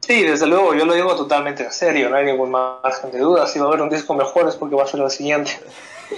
Sí, 0.00 0.22
desde 0.22 0.46
luego, 0.46 0.74
yo 0.74 0.84
lo 0.86 0.94
digo 0.94 1.14
totalmente 1.14 1.64
en 1.64 1.72
serio, 1.72 2.10
no 2.10 2.16
hay 2.16 2.26
ningún 2.26 2.50
margen 2.50 3.10
de 3.10 3.18
duda. 3.18 3.46
Si 3.46 3.58
va 3.58 3.66
a 3.66 3.68
haber 3.68 3.80
un 3.82 3.88
disco 3.88 4.14
mejor 4.14 4.48
es 4.48 4.56
porque 4.56 4.74
va 4.74 4.84
a 4.84 4.86
ser 4.86 5.00
lo 5.00 5.10
siguiente. 5.10 5.52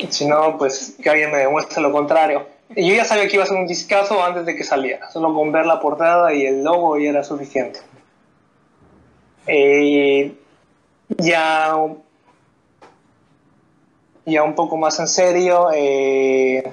Si 0.08 0.26
no, 0.26 0.56
pues 0.56 0.96
que 1.02 1.10
alguien 1.10 1.30
me 1.30 1.36
demuestre 1.36 1.82
lo 1.82 1.92
contrario. 1.92 2.46
Yo 2.76 2.94
ya 2.94 3.04
sabía 3.04 3.28
que 3.28 3.34
iba 3.34 3.44
a 3.44 3.46
ser 3.46 3.58
un 3.58 3.66
discazo 3.66 4.22
antes 4.22 4.46
de 4.46 4.56
que 4.56 4.64
saliera. 4.64 5.10
Solo 5.10 5.34
con 5.34 5.52
ver 5.52 5.66
la 5.66 5.80
portada 5.80 6.32
y 6.32 6.46
el 6.46 6.62
logo 6.62 6.98
ya 6.98 7.10
era 7.10 7.24
suficiente. 7.24 7.80
Eh, 9.46 10.32
ya, 11.08 11.74
ya 14.24 14.42
un 14.42 14.54
poco 14.54 14.76
más 14.76 14.98
en 15.00 15.08
serio, 15.08 15.68
eh, 15.74 16.72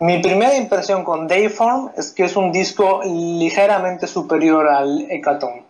mi 0.00 0.18
primera 0.18 0.56
impresión 0.56 1.04
con 1.04 1.26
Dayform 1.26 1.90
es 1.96 2.12
que 2.12 2.24
es 2.24 2.36
un 2.36 2.52
disco 2.52 3.00
ligeramente 3.04 4.06
superior 4.06 4.68
al 4.68 5.10
Hecaton. 5.10 5.62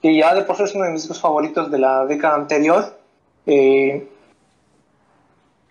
Que 0.00 0.16
ya 0.16 0.34
de 0.34 0.42
por 0.42 0.56
sí 0.56 0.64
es 0.64 0.74
uno 0.74 0.84
de 0.84 0.92
mis 0.92 1.02
discos 1.02 1.20
favoritos 1.20 1.70
de 1.70 1.78
la 1.78 2.06
década 2.06 2.34
anterior. 2.34 2.98
Eh, 3.46 4.08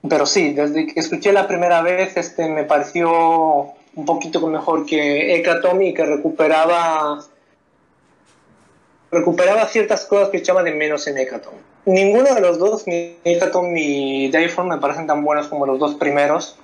pero 0.08 0.26
sí, 0.26 0.54
desde 0.54 0.88
que 0.88 1.00
escuché 1.00 1.32
la 1.32 1.48
primera 1.48 1.82
vez 1.82 2.18
este, 2.18 2.48
me 2.50 2.64
pareció 2.64 3.74
un 3.94 4.06
poquito 4.06 4.46
mejor 4.48 4.86
que 4.86 5.36
Hecaton 5.36 5.82
y 5.82 5.94
que 5.94 6.06
recuperaba 6.06 7.20
recuperaba 9.12 9.66
ciertas 9.66 10.06
cosas 10.06 10.30
que 10.30 10.38
echaba 10.38 10.64
de 10.64 10.72
menos 10.72 11.06
en 11.08 11.18
Hecaton. 11.18 11.54
Ninguno 11.86 12.34
de 12.34 12.42
los 12.42 12.60
dos, 12.60 12.88
ni 12.88 13.18
Hecaton 13.26 13.74
ni 13.74 14.30
Dayform, 14.30 14.70
me 14.70 14.78
parecen 14.78 15.08
tan 15.08 15.24
buenos 15.24 15.48
como 15.48 15.66
los 15.66 15.80
dos 15.80 15.96
primeros 15.96 16.58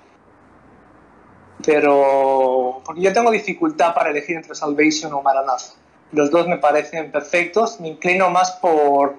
pero 1.66 2.82
porque 2.86 3.02
yo 3.02 3.14
tengo 3.14 3.32
dificultad 3.32 3.94
para 3.94 4.12
elegir 4.12 4.38
entre 4.38 4.56
Salvation 4.56 5.14
o 5.14 5.22
Maranatha. 5.22 5.74
Los 6.12 6.32
dos 6.32 6.48
me 6.48 6.58
parecen 6.58 7.12
perfectos, 7.12 7.80
me 7.82 7.90
inclino 7.90 8.30
más 8.30 8.52
por 8.54 9.18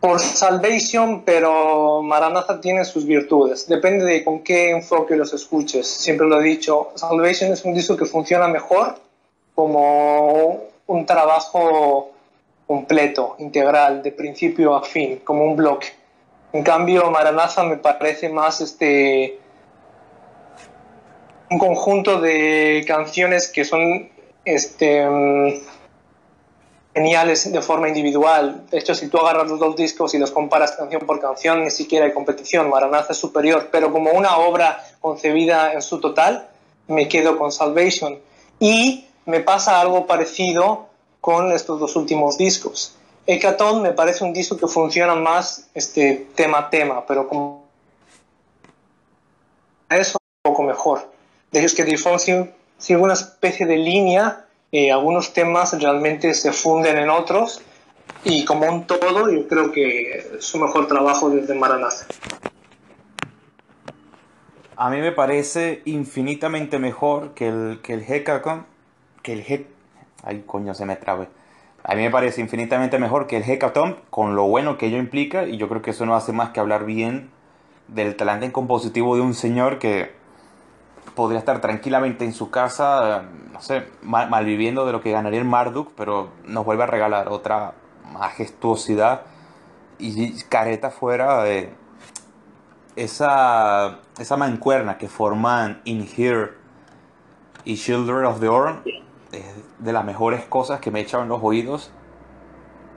por 0.00 0.20
Salvation, 0.20 1.22
pero 1.24 2.02
Maranatha 2.02 2.60
tiene 2.60 2.84
sus 2.84 3.06
virtudes. 3.06 3.66
Depende 3.66 4.04
de 4.04 4.24
con 4.24 4.40
qué 4.40 4.70
enfoque 4.70 5.16
los 5.16 5.32
escuches. 5.32 5.86
Siempre 5.86 6.26
lo 6.26 6.40
he 6.40 6.44
dicho, 6.44 6.92
Salvation 6.94 7.52
es 7.52 7.64
un 7.64 7.74
disco 7.74 7.96
que 7.96 8.04
funciona 8.04 8.46
mejor 8.48 8.96
como 9.54 10.60
un 10.86 11.06
trabajo 11.06 12.12
completo, 12.66 13.36
integral, 13.38 14.02
de 14.02 14.12
principio 14.12 14.74
a 14.74 14.82
fin, 14.82 15.20
como 15.24 15.44
un 15.44 15.56
bloque. 15.56 15.88
En 16.52 16.62
cambio, 16.62 17.10
Maranatha 17.10 17.64
me 17.64 17.76
parece 17.76 18.28
más 18.28 18.60
este 18.60 19.38
un 21.50 21.58
conjunto 21.58 22.20
de 22.20 22.84
canciones 22.86 23.48
que 23.48 23.64
son 23.64 24.08
este, 24.44 25.08
mm, 25.08 25.54
geniales 26.96 27.52
de 27.52 27.60
forma 27.60 27.88
individual. 27.88 28.64
De 28.70 28.78
hecho, 28.78 28.94
si 28.94 29.08
tú 29.08 29.18
agarras 29.18 29.48
los 29.50 29.60
dos 29.60 29.76
discos 29.76 30.14
y 30.14 30.18
los 30.18 30.30
comparas 30.30 30.72
canción 30.72 31.02
por 31.04 31.20
canción, 31.20 31.62
ni 31.62 31.70
siquiera 31.70 32.06
hay 32.06 32.14
competición. 32.14 32.70
Maranatha 32.70 33.12
es 33.12 33.18
superior, 33.18 33.68
pero 33.70 33.92
como 33.92 34.12
una 34.12 34.38
obra 34.38 34.82
concebida 34.98 35.74
en 35.74 35.82
su 35.82 36.00
total, 36.00 36.48
me 36.88 37.06
quedo 37.06 37.36
con 37.36 37.52
Salvation. 37.52 38.18
Y 38.60 39.06
me 39.26 39.40
pasa 39.40 39.78
algo 39.78 40.06
parecido 40.06 40.86
con 41.20 41.52
estos 41.52 41.78
dos 41.78 41.96
últimos 41.96 42.38
discos. 42.38 42.96
Hecaton 43.26 43.82
me 43.82 43.92
parece 43.92 44.24
un 44.24 44.32
disco 44.32 44.56
que 44.56 44.66
funciona 44.66 45.14
más 45.14 45.68
este, 45.74 46.28
tema 46.34 46.60
a 46.60 46.70
tema, 46.70 47.04
pero 47.06 47.28
como 47.28 47.66
eso 49.90 50.16
un 50.46 50.50
poco 50.50 50.62
mejor 50.62 51.10
de 51.50 51.58
ellos 51.58 51.74
que 51.74 51.84
Default 51.84 52.20
sigue 52.78 52.98
una 52.98 53.12
especie 53.12 53.66
de 53.66 53.76
línea, 53.76 54.45
eh, 54.72 54.92
algunos 54.92 55.32
temas 55.32 55.80
realmente 55.80 56.34
se 56.34 56.52
funden 56.52 56.98
en 56.98 57.10
otros 57.10 57.62
y 58.24 58.44
como 58.44 58.66
un 58.68 58.86
todo 58.86 59.30
yo 59.30 59.46
creo 59.48 59.72
que 59.72 60.18
es 60.18 60.44
su 60.44 60.58
mejor 60.58 60.88
trabajo 60.88 61.30
desde 61.30 61.54
Maranatha. 61.54 62.06
A 64.76 64.90
mí 64.90 64.98
me 65.00 65.12
parece 65.12 65.80
infinitamente 65.86 66.78
mejor 66.78 67.32
que 67.32 67.48
el, 67.48 67.80
que 67.82 67.94
el 67.94 68.02
Hekaton, 68.02 68.66
que 69.22 69.32
el 69.32 69.40
He... 69.40 69.66
Ay, 70.22 70.44
coño, 70.46 70.74
se 70.74 70.84
me 70.84 70.96
trabe. 70.96 71.28
A 71.82 71.94
mí 71.94 72.02
me 72.02 72.10
parece 72.10 72.40
infinitamente 72.42 72.98
mejor 72.98 73.26
que 73.26 73.38
el 73.38 73.48
Hekaton, 73.48 73.96
con 74.10 74.36
lo 74.36 74.44
bueno 74.44 74.76
que 74.76 74.86
ello 74.86 74.98
implica, 74.98 75.46
y 75.46 75.56
yo 75.56 75.68
creo 75.68 75.80
que 75.80 75.92
eso 75.92 76.04
no 76.04 76.14
hace 76.14 76.32
más 76.32 76.50
que 76.50 76.60
hablar 76.60 76.84
bien 76.84 77.30
del 77.88 78.16
talento 78.16 78.52
compositivo 78.52 79.14
de 79.14 79.22
un 79.22 79.34
señor 79.34 79.78
que 79.78 80.10
podría 81.14 81.38
estar 81.38 81.60
tranquilamente 81.60 82.24
en 82.24 82.32
su 82.32 82.50
casa, 82.50 83.24
no 83.56 83.62
sé, 83.62 83.84
malviviendo 84.02 84.84
de 84.84 84.92
lo 84.92 85.00
que 85.00 85.12
ganaría 85.12 85.38
el 85.38 85.46
Marduk, 85.46 85.92
pero 85.96 86.28
nos 86.44 86.66
vuelve 86.66 86.82
a 86.82 86.86
regalar 86.86 87.30
otra 87.30 87.72
majestuosidad 88.12 89.22
y 89.98 90.42
careta 90.42 90.90
fuera 90.90 91.42
de 91.42 91.72
esa, 92.96 94.00
esa 94.18 94.36
mancuerna 94.36 94.98
que 94.98 95.08
forman 95.08 95.80
In 95.84 96.06
Here 96.06 96.50
y 97.64 97.76
Children 97.76 98.26
of 98.26 98.40
the 98.40 98.48
Orn 98.48 98.82
es 99.32 99.44
de 99.78 99.92
las 99.94 100.04
mejores 100.04 100.44
cosas 100.44 100.78
que 100.80 100.90
me 100.90 101.00
he 101.00 101.02
echado 101.04 101.22
en 101.22 101.30
los 101.30 101.42
oídos, 101.42 101.90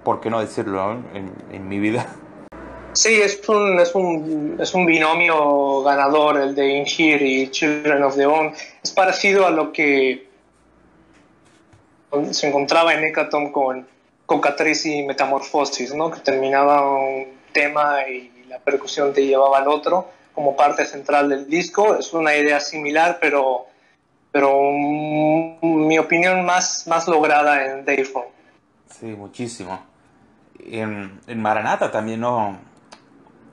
por 0.04 0.20
qué 0.20 0.30
no 0.30 0.42
decirlo, 0.42 0.92
en, 1.14 1.32
en 1.54 1.70
mi 1.70 1.80
vida. 1.80 2.06
Sí, 2.92 3.14
es 3.22 3.48
un, 3.48 3.80
es 3.80 3.96
un, 3.96 4.58
es 4.60 4.74
un 4.74 4.86
binomio 4.86 5.84
ganador 5.84 6.38
el 6.38 6.54
de 6.54 6.80
In 6.80 6.86
Here 6.86 7.26
y 7.26 7.50
Children 7.50 8.04
of 8.04 8.18
the 8.18 8.26
Own. 8.26 8.52
Es 8.84 8.92
parecido 8.92 9.48
a 9.48 9.52
lo 9.52 9.72
que 9.72 10.29
se 12.32 12.48
encontraba 12.48 12.94
en 12.94 13.04
Hecaton 13.04 13.52
con 13.52 13.88
Cocatriz 14.26 14.86
y 14.86 15.04
Metamorfosis, 15.04 15.94
¿no? 15.94 16.12
que 16.12 16.20
terminaba 16.20 16.98
un 16.98 17.28
tema 17.52 18.08
y 18.08 18.32
la 18.48 18.60
percusión 18.60 19.14
te 19.14 19.26
llevaba 19.26 19.60
al 19.60 19.68
otro 19.68 20.10
como 20.34 20.56
parte 20.56 20.86
central 20.86 21.30
del 21.30 21.48
disco. 21.48 21.96
Es 21.96 22.14
una 22.14 22.36
idea 22.36 22.60
similar, 22.60 23.18
pero, 23.20 23.66
pero 24.32 24.60
mi 24.62 25.98
opinión 25.98 26.46
más, 26.46 26.88
más 26.88 27.08
lograda 27.08 27.66
en 27.66 27.86
Dayform. 27.86 28.28
Sí, 28.90 29.08
muchísimo. 29.08 29.80
En, 30.60 31.20
Maranata 31.36 31.92
también 31.92 32.20
no, 32.20 32.58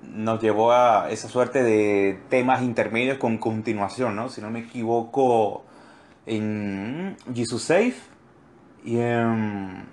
nos 0.03 0.41
llevó 0.43 0.73
a 0.73 1.11
esa 1.11 1.29
suerte 1.29 1.63
de 1.63 2.19
temas 2.29 2.63
intermedios 2.63 3.19
con 3.19 3.39
continuación, 3.39 4.17
¿no? 4.17 4.29
Si 4.29 4.41
no 4.41 4.51
me 4.51 4.61
equivoco, 4.61 5.65
en 6.27 7.17
Jesus 7.35 7.63
Safe 7.63 7.95
y 8.87 8.99
en, 8.99 9.87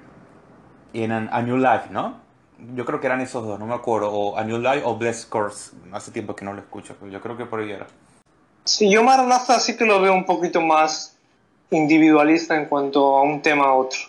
y 0.93 1.03
en 1.03 1.11
A 1.11 1.41
New 1.41 1.57
Life, 1.57 1.89
¿no? 1.89 2.21
Yo 2.75 2.85
creo 2.85 3.01
que 3.01 3.07
eran 3.07 3.19
esos 3.19 3.45
dos, 3.45 3.59
no 3.59 3.65
me 3.65 3.73
acuerdo, 3.73 4.09
o 4.09 4.37
A 4.37 4.45
New 4.45 4.59
Life 4.59 4.83
o 4.85 4.95
Blessed 4.95 5.27
Course. 5.27 5.75
Hace 5.91 6.11
tiempo 6.11 6.33
que 6.33 6.45
no 6.45 6.53
lo 6.53 6.61
escucho, 6.61 6.95
pero 6.97 7.11
yo 7.11 7.19
creo 7.19 7.35
que 7.35 7.45
por 7.45 7.59
ahí 7.59 7.71
era. 7.71 7.87
Sí, 8.63 8.89
yo 8.89 9.03
Maranatha 9.03 9.59
sí 9.59 9.75
que 9.75 9.83
lo 9.83 9.99
veo 9.99 10.13
un 10.13 10.25
poquito 10.25 10.61
más 10.61 11.17
individualista 11.71 12.55
en 12.55 12.67
cuanto 12.67 13.17
a 13.17 13.23
un 13.23 13.41
tema 13.41 13.65
a 13.65 13.73
otro. 13.73 13.99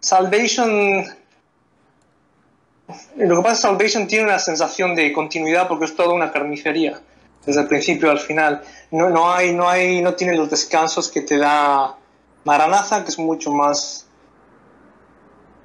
Salvation 0.00 1.04
lo 3.16 3.36
que 3.36 3.42
pasa 3.42 3.52
es 3.52 3.58
que 3.58 3.62
Salvation 3.62 4.06
tiene 4.06 4.24
una 4.24 4.38
sensación 4.38 4.94
de 4.94 5.12
continuidad 5.12 5.68
porque 5.68 5.84
es 5.84 5.94
toda 5.94 6.12
una 6.12 6.32
carnicería, 6.32 7.00
desde 7.44 7.60
el 7.60 7.68
principio 7.68 8.10
al 8.10 8.18
final. 8.18 8.62
No, 8.90 9.10
no, 9.10 9.32
hay, 9.32 9.54
no, 9.54 9.68
hay, 9.68 10.02
no 10.02 10.14
tiene 10.14 10.36
los 10.36 10.50
descansos 10.50 11.08
que 11.08 11.22
te 11.22 11.38
da 11.38 11.96
Maranatha, 12.44 13.04
que 13.04 13.10
es 13.10 13.18
mucho 13.18 13.52
más... 13.52 14.06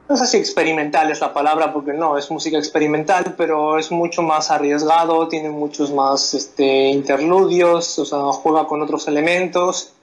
No 0.10 0.16
sé 0.16 0.26
si 0.26 0.38
experimental 0.38 1.12
es 1.12 1.20
la 1.20 1.34
palabra, 1.34 1.74
porque 1.74 1.94
no, 1.94 2.18
es 2.18 2.32
música 2.32 2.58
experimental, 2.58 3.36
pero 3.38 3.78
es 3.78 3.92
mucho 3.92 4.22
más 4.22 4.52
arriesgado, 4.52 5.28
tiene 5.28 5.50
muchos 5.50 5.92
más 5.92 6.34
este, 6.34 6.88
interludios, 6.88 8.00
o 8.00 8.06
sea, 8.06 8.20
juega 8.32 8.68
con 8.68 8.82
otros 8.82 9.08
elementos 9.08 9.94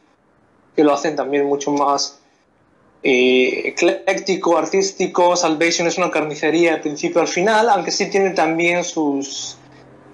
que 0.76 0.84
lo 0.84 0.92
hacen 0.92 1.16
también 1.16 1.46
mucho 1.46 1.70
más 1.70 2.18
eh, 3.02 3.68
ecléctico, 3.68 4.56
artístico. 4.56 5.36
Salvation 5.36 5.86
es 5.86 5.98
una 5.98 6.10
carnicería 6.10 6.72
de 6.72 6.78
principio 6.78 7.20
al 7.20 7.28
final, 7.28 7.68
aunque 7.68 7.90
sí 7.90 8.10
tiene 8.10 8.30
también 8.30 8.82
sus, 8.82 9.56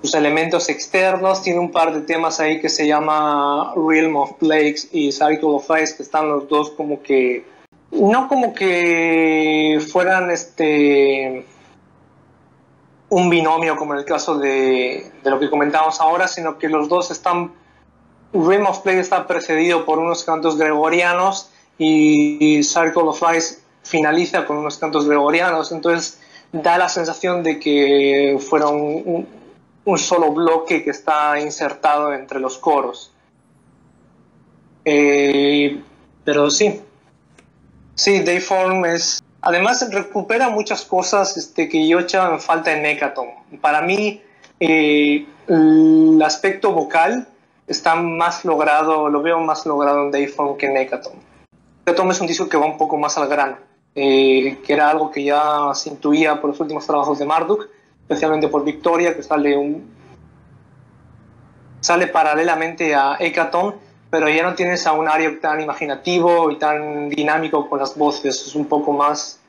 sus 0.02 0.14
elementos 0.14 0.68
externos. 0.68 1.42
Tiene 1.42 1.60
un 1.60 1.72
par 1.72 1.94
de 1.94 2.00
temas 2.02 2.40
ahí 2.40 2.60
que 2.60 2.68
se 2.68 2.86
llama 2.86 3.72
Realm 3.76 4.16
of 4.16 4.34
Plagues 4.34 4.88
y 4.92 5.12
Cycle 5.12 5.38
of 5.42 5.70
Ice, 5.82 5.96
que 5.96 6.02
están 6.02 6.28
los 6.28 6.48
dos 6.48 6.70
como 6.70 7.02
que, 7.02 7.44
no 7.92 8.28
como 8.28 8.54
que 8.54 9.80
fueran 9.90 10.30
este 10.30 11.46
un 13.08 13.28
binomio 13.28 13.76
como 13.76 13.94
en 13.94 14.00
el 14.00 14.04
caso 14.04 14.38
de, 14.38 15.10
de 15.22 15.30
lo 15.30 15.40
que 15.40 15.50
comentamos 15.50 16.00
ahora, 16.00 16.28
sino 16.28 16.58
que 16.58 16.68
los 16.68 16.88
dos 16.88 17.10
están, 17.10 17.52
Realm 18.32 18.66
of 18.66 18.80
Plagues 18.80 19.02
está 19.02 19.26
precedido 19.26 19.84
por 19.84 19.98
unos 19.98 20.22
cantos 20.22 20.56
gregorianos 20.56 21.50
y 21.76 22.62
Circle 22.62 23.02
of 23.02 23.22
Ice 23.36 23.58
finaliza 23.82 24.46
con 24.46 24.58
unos 24.58 24.78
cantos 24.78 25.08
gregorianos, 25.08 25.72
entonces 25.72 26.20
da 26.52 26.78
la 26.78 26.88
sensación 26.88 27.42
de 27.42 27.58
que 27.58 28.38
fueron 28.40 28.76
un, 28.76 29.26
un 29.84 29.98
solo 29.98 30.32
bloque 30.32 30.84
que 30.84 30.90
está 30.90 31.40
insertado 31.40 32.12
entre 32.12 32.38
los 32.38 32.58
coros. 32.58 33.12
Eh, 34.84 35.80
pero 36.24 36.50
sí, 36.50 36.80
sí, 38.00 38.20
Dayform 38.20 38.84
es... 38.84 39.22
Además 39.42 39.86
recupera 39.90 40.50
muchas 40.50 40.84
cosas 40.84 41.36
este, 41.36 41.68
que 41.68 41.88
yo 41.88 42.00
echaba 42.00 42.34
en 42.34 42.40
falta 42.40 42.72
en 42.72 42.84
Hecaton. 42.84 43.28
Para 43.60 43.80
mí 43.80 44.20
eh, 44.58 45.26
el 45.48 46.20
aspecto 46.22 46.72
vocal 46.72 47.26
está 47.66 47.94
más 47.94 48.44
logrado, 48.44 49.08
lo 49.08 49.22
veo 49.22 49.40
más 49.40 49.64
logrado 49.64 50.04
en 50.04 50.10
Dayform 50.10 50.58
que 50.58 50.66
en 50.66 50.76
Hecaton. 50.76 51.14
Hecaton 51.86 52.10
es 52.10 52.20
un 52.20 52.26
disco 52.26 52.48
que 52.48 52.58
va 52.58 52.66
un 52.66 52.76
poco 52.76 52.98
más 52.98 53.16
al 53.16 53.28
grano, 53.28 53.56
eh, 53.94 54.58
que 54.66 54.72
era 54.72 54.90
algo 54.90 55.10
que 55.10 55.24
ya 55.24 55.70
se 55.74 55.88
intuía 55.88 56.40
por 56.40 56.50
los 56.50 56.60
últimos 56.60 56.86
trabajos 56.86 57.18
de 57.18 57.24
Marduk 57.24 57.68
especialmente 58.10 58.48
por 58.48 58.64
Victoria, 58.64 59.14
que 59.14 59.22
sale 59.22 59.56
un 59.56 59.88
sale 61.80 62.08
paralelamente 62.08 62.92
a 62.92 63.16
Hecaton, 63.20 63.76
pero 64.10 64.28
ya 64.28 64.42
no 64.42 64.54
tienes 64.54 64.86
a 64.86 64.92
un 64.92 65.08
área 65.08 65.30
tan 65.40 65.60
imaginativo 65.60 66.50
y 66.50 66.58
tan 66.58 67.08
dinámico 67.08 67.68
con 67.68 67.78
las 67.78 67.96
voces, 67.96 68.46
es 68.46 68.54
un 68.54 68.66
poco 68.66 68.92
más 68.92 69.40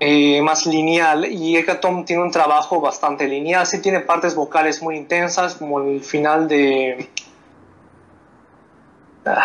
eh, 0.00 0.40
más 0.42 0.64
lineal 0.66 1.26
y 1.26 1.56
Hecaton 1.56 2.04
tiene 2.04 2.22
un 2.22 2.30
trabajo 2.30 2.80
bastante 2.80 3.26
lineal, 3.26 3.66
sí 3.66 3.82
tiene 3.82 4.00
partes 4.00 4.34
vocales 4.34 4.82
muy 4.82 4.96
intensas, 4.96 5.56
como 5.56 5.80
el 5.80 6.02
final 6.02 6.48
de 6.48 7.08
ah, 9.26 9.44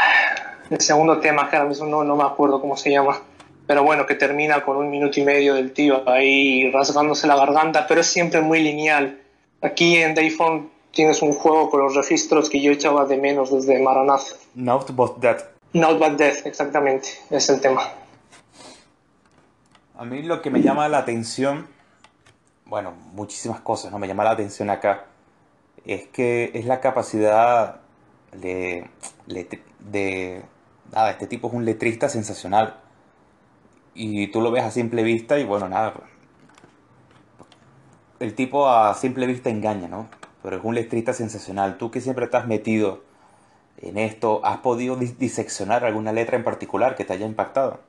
el 0.70 0.80
segundo 0.80 1.20
tema, 1.20 1.50
que 1.50 1.58
ahora 1.58 1.70
mismo 1.70 1.88
no, 1.88 2.04
no 2.04 2.16
me 2.16 2.24
acuerdo 2.24 2.62
cómo 2.62 2.78
se 2.78 2.92
llama 2.92 3.20
pero 3.66 3.84
bueno, 3.84 4.06
que 4.06 4.16
termina 4.16 4.64
con 4.64 4.78
un 4.78 4.90
minuto 4.90 5.20
y 5.20 5.24
medio 5.24 5.54
del 5.56 5.72
tío 5.72 6.08
ahí 6.08 6.70
rasgándose 6.72 7.28
la 7.28 7.36
garganta, 7.36 7.88
pero 7.88 8.02
es 8.02 8.08
siempre 8.08 8.42
muy 8.42 8.62
lineal. 8.62 9.20
Aquí 9.62 9.96
en 9.98 10.14
Dayphone 10.14 10.70
tienes 10.94 11.22
un 11.22 11.34
juego 11.34 11.70
con 11.70 11.82
los 11.82 11.96
registros 11.96 12.50
que 12.50 12.62
yo 12.62 12.72
echaba 12.72 13.06
de 13.06 13.18
menos 13.18 13.52
desde 13.52 13.82
Maranatha. 13.82 14.36
Not 14.56 14.92
but 14.92 15.18
death. 15.18 15.44
Not 15.74 16.00
but 16.00 16.18
death, 16.18 16.46
exactamente, 16.46 17.10
es 17.30 17.50
el 17.50 17.60
tema. 17.60 17.82
A 19.98 20.06
mí 20.06 20.22
lo 20.22 20.42
que 20.42 20.50
me 20.50 20.62
llama 20.62 20.88
la 20.88 21.00
atención, 21.00 21.68
bueno, 22.66 22.94
muchísimas 23.14 23.60
cosas, 23.62 23.92
¿no? 23.92 24.00
Me 24.00 24.08
llama 24.08 24.24
la 24.24 24.32
atención 24.32 24.70
acá, 24.70 25.06
es 25.86 26.08
que 26.08 26.52
es 26.54 26.66
la 26.66 26.80
capacidad 26.80 27.82
de, 28.32 28.88
de 29.28 30.44
nada, 30.92 31.12
este 31.12 31.28
tipo 31.28 31.48
es 31.48 31.54
un 31.54 31.66
letrista 31.66 32.08
sensacional 32.08 32.80
y 33.96 34.28
tú 34.28 34.42
lo 34.42 34.52
ves 34.52 34.64
a 34.64 34.72
simple 34.72 35.04
vista 35.04 35.40
y 35.40 35.44
bueno, 35.44 35.68
nada. 35.68 35.94
El 38.20 38.36
tipo 38.36 38.70
a 38.70 38.94
simple 38.94 39.26
vista 39.26 39.50
engaña, 39.50 39.88
¿no? 39.88 40.08
Pero 40.44 40.58
es 40.58 40.64
un 40.64 40.76
letrista 40.76 41.14
sensacional. 41.14 41.78
Tú 41.78 41.90
que 41.90 42.02
siempre 42.02 42.26
estás 42.26 42.46
metido 42.46 43.02
en 43.82 43.98
esto, 43.98 44.42
¿has 44.44 44.58
podido 44.58 44.96
diseccionar 44.96 45.84
alguna 45.84 46.12
letra 46.12 46.38
en 46.38 46.44
particular 46.44 46.96
que 46.96 47.06
te 47.06 47.14
haya 47.14 47.26
impactado? 47.26 47.80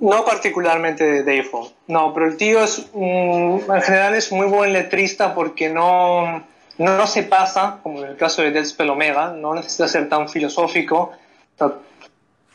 No 0.00 0.24
particularmente 0.24 1.04
de 1.04 1.22
Dayfall, 1.22 1.68
no, 1.86 2.12
pero 2.12 2.26
el 2.26 2.36
tío 2.36 2.62
es, 2.62 2.90
en 2.92 3.82
general 3.82 4.14
es 4.14 4.30
muy 4.32 4.46
buen 4.46 4.72
letrista 4.72 5.34
porque 5.34 5.70
no, 5.70 6.44
no, 6.78 7.06
se 7.06 7.22
pasa, 7.22 7.78
como 7.82 8.00
en 8.00 8.10
el 8.10 8.16
caso 8.16 8.42
de 8.42 8.50
Dead 8.50 8.64
Spell 8.64 8.90
Omega, 8.90 9.32
no 9.32 9.54
necesita 9.54 9.88
ser 9.88 10.08
tan 10.08 10.28
filosófico, 10.28 11.12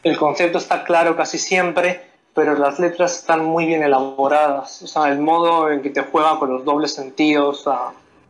el 0.03 0.17
concepto 0.17 0.59
está 0.59 0.83
claro 0.83 1.15
casi 1.15 1.39
siempre 1.39 2.09
pero 2.39 2.55
las 2.55 2.79
letras 2.79 3.17
están 3.17 3.43
muy 3.43 3.65
bien 3.65 3.83
elaboradas. 3.83 4.81
O 4.81 4.87
sea, 4.87 5.09
el 5.09 5.19
modo 5.19 5.69
en 5.69 5.81
que 5.81 5.89
te 5.89 6.03
juega 6.03 6.39
con 6.39 6.53
los 6.53 6.63
dobles 6.63 6.93
sentidos, 6.93 7.67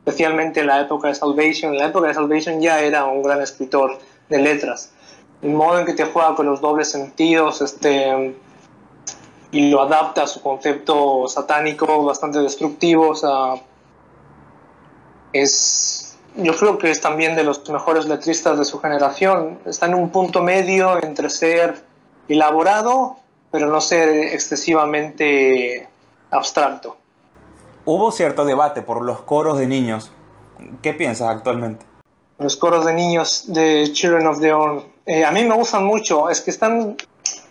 especialmente 0.10 0.62
en 0.62 0.68
la 0.68 0.82
época 0.82 1.10
de 1.10 1.16
Salvation. 1.16 1.74
En 1.74 1.80
la 1.80 1.88
época 1.88 2.08
de 2.08 2.14
Salvation 2.16 2.60
ya 2.60 2.82
era 2.82 3.06
un 3.06 3.22
gran 3.22 3.42
escritor 3.42 4.00
de 4.28 4.40
letras. 4.40 4.92
El 5.42 5.52
modo 5.52 5.80
en 5.80 5.86
que 5.86 5.94
te 5.94 6.06
juega 6.06 6.36
con 6.36 6.48
los 6.48 6.62
dobles 6.62 6.90
sentidos 6.90 7.62
este, 7.62 8.36
y 9.52 9.70
lo 9.70 9.82
adapta 9.82 10.24
a 10.24 10.28
su 10.28 10.42
concepto 10.42 11.28
satánico 11.28 12.04
bastante 12.04 12.40
destructivo. 12.40 13.10
O 13.10 13.16
sea, 13.16 13.54
es, 15.32 16.18
yo 16.36 16.56
creo 16.56 16.78
que 16.78 16.90
es 16.90 17.00
también 17.00 17.36
de 17.36 17.44
los 17.44 17.68
mejores 17.70 18.06
letristas 18.06 18.58
de 18.58 18.66
su 18.66 18.80
generación. 18.80 19.60
Está 19.66 19.86
en 19.86 19.94
un 19.94 20.10
punto 20.10 20.42
medio 20.42 21.02
entre 21.04 21.30
ser 21.30 21.84
elaborado 22.28 23.18
pero 23.52 23.68
no 23.68 23.82
ser 23.82 24.10
excesivamente 24.34 25.88
abstracto. 26.32 26.98
Hubo 27.92 28.12
cierto 28.12 28.46
debate 28.46 28.84
por 28.84 29.04
los 29.04 29.22
coros 29.22 29.58
de 29.58 29.66
niños. 29.66 30.12
¿Qué 30.84 30.94
piensas 30.94 31.28
actualmente? 31.28 31.88
Los 32.38 32.56
coros 32.56 32.86
de 32.86 32.94
niños 32.94 33.46
de 33.48 33.90
Children 33.92 34.28
of 34.28 34.40
the. 34.40 34.54
Eh, 35.08 35.26
a 35.26 35.32
mí 35.32 35.44
me 35.44 35.56
gustan 35.56 35.86
mucho. 35.86 36.30
Es 36.30 36.40
que 36.40 36.52
están. 36.52 36.98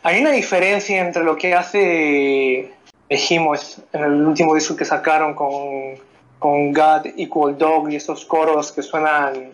Hay 0.05 0.20
una 0.20 0.31
diferencia 0.31 1.01
entre 1.01 1.24
lo 1.24 1.35
que 1.35 1.57
hace 1.57 2.72
Behemoth 3.09 3.81
en 3.92 4.05
el 4.05 4.27
último 4.29 4.55
disco 4.55 4.77
que 4.77 4.85
sacaron 4.85 5.35
con, 5.35 5.96
con 6.38 6.72
God 6.72 7.07
Equal 7.16 7.59
Dog 7.59 7.90
y 7.90 7.96
esos 7.96 8.24
coros 8.24 8.70
que 8.70 8.83
suenan. 8.83 9.51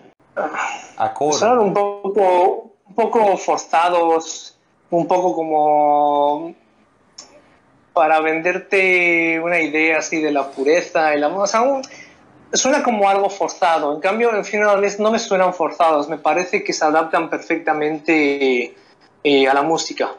A 0.98 1.14
Suenan 1.32 1.60
un 1.60 1.72
poco, 1.72 2.72
un 2.86 2.94
poco 2.94 3.38
forzados 3.38 4.58
un 4.90 5.08
poco 5.08 5.34
como 5.34 6.54
para 7.94 8.20
venderte 8.20 9.40
una 9.40 9.61
idea 9.61 9.98
así 9.98 10.20
de 10.20 10.33
la 10.33 10.50
pureza 10.50 11.14
y 11.14 11.20
la 11.20 11.28
o 11.28 11.46
sea, 11.46 11.62
suena 12.52 12.83
como 12.83 13.09
algo 13.09 13.30
forzado. 13.30 13.94
En 13.94 14.00
cambio, 14.00 14.35
en 14.35 14.44
Funeral 14.44 14.85
no 14.98 15.12
me 15.12 15.18
suenan 15.18 15.54
forzados, 15.54 16.09
me 16.09 16.18
parece 16.18 16.64
que 16.64 16.72
se 16.72 16.85
adaptan 16.85 17.30
perfectamente 17.30 18.74
eh, 19.22 19.48
a 19.48 19.54
la 19.54 19.62
música. 19.62 20.12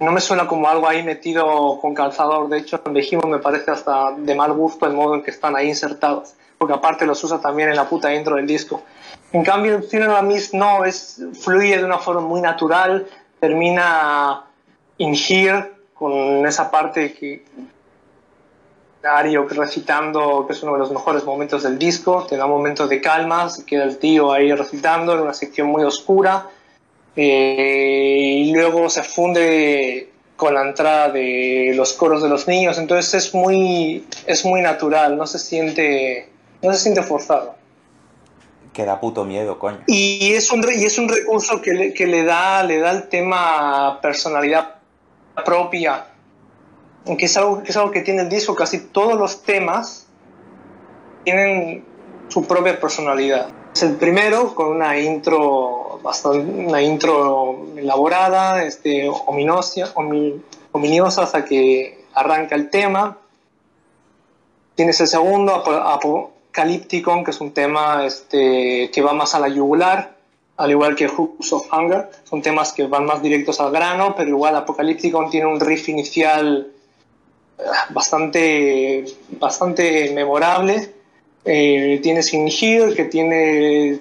No 0.00 0.12
me 0.12 0.20
suena 0.20 0.46
como 0.46 0.68
algo 0.68 0.86
ahí 0.86 1.02
metido 1.02 1.80
con 1.80 1.94
calzador. 1.94 2.48
De 2.48 2.58
hecho, 2.58 2.80
en 2.84 2.92
Vejimo 2.92 3.26
me 3.26 3.38
parece 3.38 3.70
hasta 3.72 4.12
de 4.16 4.34
mal 4.34 4.52
gusto 4.52 4.86
el 4.86 4.92
modo 4.92 5.14
en 5.14 5.22
que 5.22 5.30
están 5.30 5.56
ahí 5.56 5.68
insertados, 5.68 6.34
porque 6.56 6.74
aparte 6.74 7.04
los 7.04 7.24
usa 7.24 7.40
también 7.40 7.70
en 7.70 7.76
la 7.76 7.88
puta 7.88 8.14
intro 8.14 8.36
del 8.36 8.46
disco. 8.46 8.82
En 9.32 9.42
cambio, 9.42 9.76
el 9.76 9.82
Funeral 9.82 10.26
Mist 10.26 10.52
no, 10.52 10.84
es, 10.84 11.20
fluye 11.40 11.78
de 11.78 11.84
una 11.84 11.98
forma 11.98 12.20
muy 12.20 12.40
natural, 12.40 13.08
termina 13.40 14.44
in 14.98 15.14
here, 15.14 15.72
con 15.94 16.46
esa 16.46 16.70
parte 16.70 17.12
que 17.12 17.44
Dario 19.02 19.46
recitando, 19.48 20.44
que 20.46 20.52
es 20.52 20.62
uno 20.62 20.72
de 20.72 20.80
los 20.80 20.90
mejores 20.90 21.24
momentos 21.24 21.62
del 21.62 21.78
disco, 21.78 22.26
te 22.28 22.36
da 22.36 22.44
un 22.44 22.52
momento 22.52 22.86
de 22.86 23.00
calma, 23.00 23.48
se 23.48 23.64
queda 23.64 23.84
el 23.84 23.98
tío 23.98 24.32
ahí 24.32 24.52
recitando 24.52 25.14
en 25.14 25.20
una 25.20 25.34
sección 25.34 25.68
muy 25.68 25.84
oscura, 25.84 26.48
eh, 27.14 28.42
y 28.44 28.52
luego 28.52 28.90
se 28.90 29.02
funde 29.02 30.10
con 30.36 30.54
la 30.54 30.62
entrada 30.62 31.10
de 31.10 31.72
los 31.74 31.92
coros 31.92 32.22
de 32.22 32.28
los 32.28 32.46
niños, 32.46 32.78
entonces 32.78 33.14
es 33.14 33.34
muy, 33.34 34.06
es 34.26 34.44
muy 34.44 34.62
natural, 34.62 35.16
no 35.16 35.26
se 35.26 35.38
siente, 35.38 36.28
no 36.62 36.72
se 36.72 36.78
siente 36.78 37.02
forzado 37.02 37.58
que 38.78 38.84
da 38.84 39.00
puto 39.00 39.24
miedo, 39.24 39.58
coño. 39.58 39.80
Y 39.88 40.34
es 40.34 40.52
un, 40.52 40.64
y 40.72 40.84
es 40.84 40.98
un 40.98 41.08
recurso 41.08 41.60
que 41.60 41.72
le, 41.72 41.92
que 41.92 42.06
le, 42.06 42.22
da, 42.22 42.62
le 42.62 42.78
da 42.78 42.90
al 42.90 43.08
tema 43.08 43.98
personalidad 44.00 44.77
propia, 45.44 46.06
que 47.16 47.24
es, 47.24 47.36
algo, 47.36 47.62
que 47.62 47.70
es 47.70 47.76
algo 47.76 47.90
que 47.90 48.02
tiene 48.02 48.22
el 48.22 48.28
disco, 48.28 48.54
casi 48.54 48.80
todos 48.80 49.18
los 49.18 49.42
temas 49.42 50.06
tienen 51.24 51.84
su 52.28 52.44
propia 52.44 52.78
personalidad. 52.78 53.48
Es 53.74 53.82
el 53.82 53.96
primero 53.96 54.54
con 54.54 54.68
una 54.68 54.98
intro 54.98 56.00
bastante, 56.02 56.40
una 56.40 56.82
intro 56.82 57.66
elaborada, 57.76 58.64
este, 58.64 59.08
ominosa, 59.08 59.92
hasta 61.22 61.44
que 61.44 62.04
arranca 62.14 62.54
el 62.54 62.70
tema. 62.70 63.18
Tienes 64.74 65.00
el 65.00 65.06
segundo, 65.06 65.62
Calypticon, 66.50 67.24
que 67.24 67.30
es 67.30 67.40
un 67.40 67.52
tema 67.52 68.04
este, 68.04 68.90
que 68.90 69.02
va 69.02 69.12
más 69.12 69.34
a 69.34 69.38
la 69.38 69.48
yugular, 69.48 70.17
al 70.58 70.70
igual 70.70 70.94
que 70.94 71.08
Hooks 71.08 71.52
of 71.52 71.72
Hunger. 71.72 72.10
Son 72.24 72.42
temas 72.42 72.72
que 72.72 72.86
van 72.86 73.06
más 73.06 73.22
directos 73.22 73.60
al 73.60 73.70
grano, 73.70 74.14
pero 74.16 74.28
igual 74.28 74.56
Apocalypticon 74.56 75.30
tiene 75.30 75.46
un 75.46 75.60
riff 75.60 75.88
inicial 75.88 76.72
bastante, 77.90 79.04
bastante 79.30 80.12
memorable. 80.12 80.94
Eh, 81.44 82.00
tiene 82.02 82.22
Sin 82.22 82.48
Hill, 82.48 82.94
que 82.94 83.04
tiene, 83.04 84.00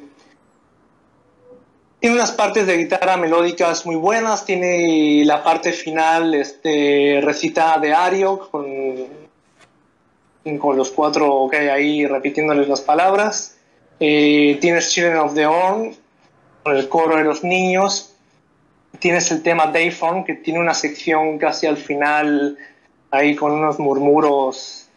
tiene 2.00 2.15
unas 2.15 2.32
partes 2.32 2.65
de 2.65 2.78
guitarra 2.78 3.17
melódicas 3.17 3.86
muy 3.86 3.96
buenas, 3.96 4.43
tiene 4.43 5.24
la 5.26 5.43
parte 5.43 5.72
final 5.72 6.34
este, 6.34 7.22
recitada 7.22 7.78
de 7.78 7.93
Ario 7.93 8.50
con, 8.50 8.65
con 10.60 10.76
los 10.76 10.89
cuatro 10.89 11.48
que 11.50 11.58
hay 11.58 11.67
ahí 11.67 12.06
repitiéndoles 12.08 12.67
las 12.67 12.82
palabras. 12.82 13.58
Eh, 14.00 14.58
tienes 14.60 14.91
Children 14.91 15.17
of 15.17 15.34
the 15.34 15.46
Horn, 15.46 15.96
con 16.68 16.76
el 16.76 16.90
coro 16.90 17.16
de 17.16 17.24
los 17.24 17.46
niños. 17.46 18.14
Tienes 19.00 19.32
el 19.32 19.42
tema 19.42 19.68
Dayform, 19.68 20.26
que 20.26 20.34
tiene 20.34 20.60
una 20.60 20.74
sección 20.74 21.38
casi 21.38 21.66
al 21.66 21.78
final, 21.78 22.58
ahí 23.10 23.38
con 23.38 23.54
unos 23.54 23.80
murmuros 23.80 24.90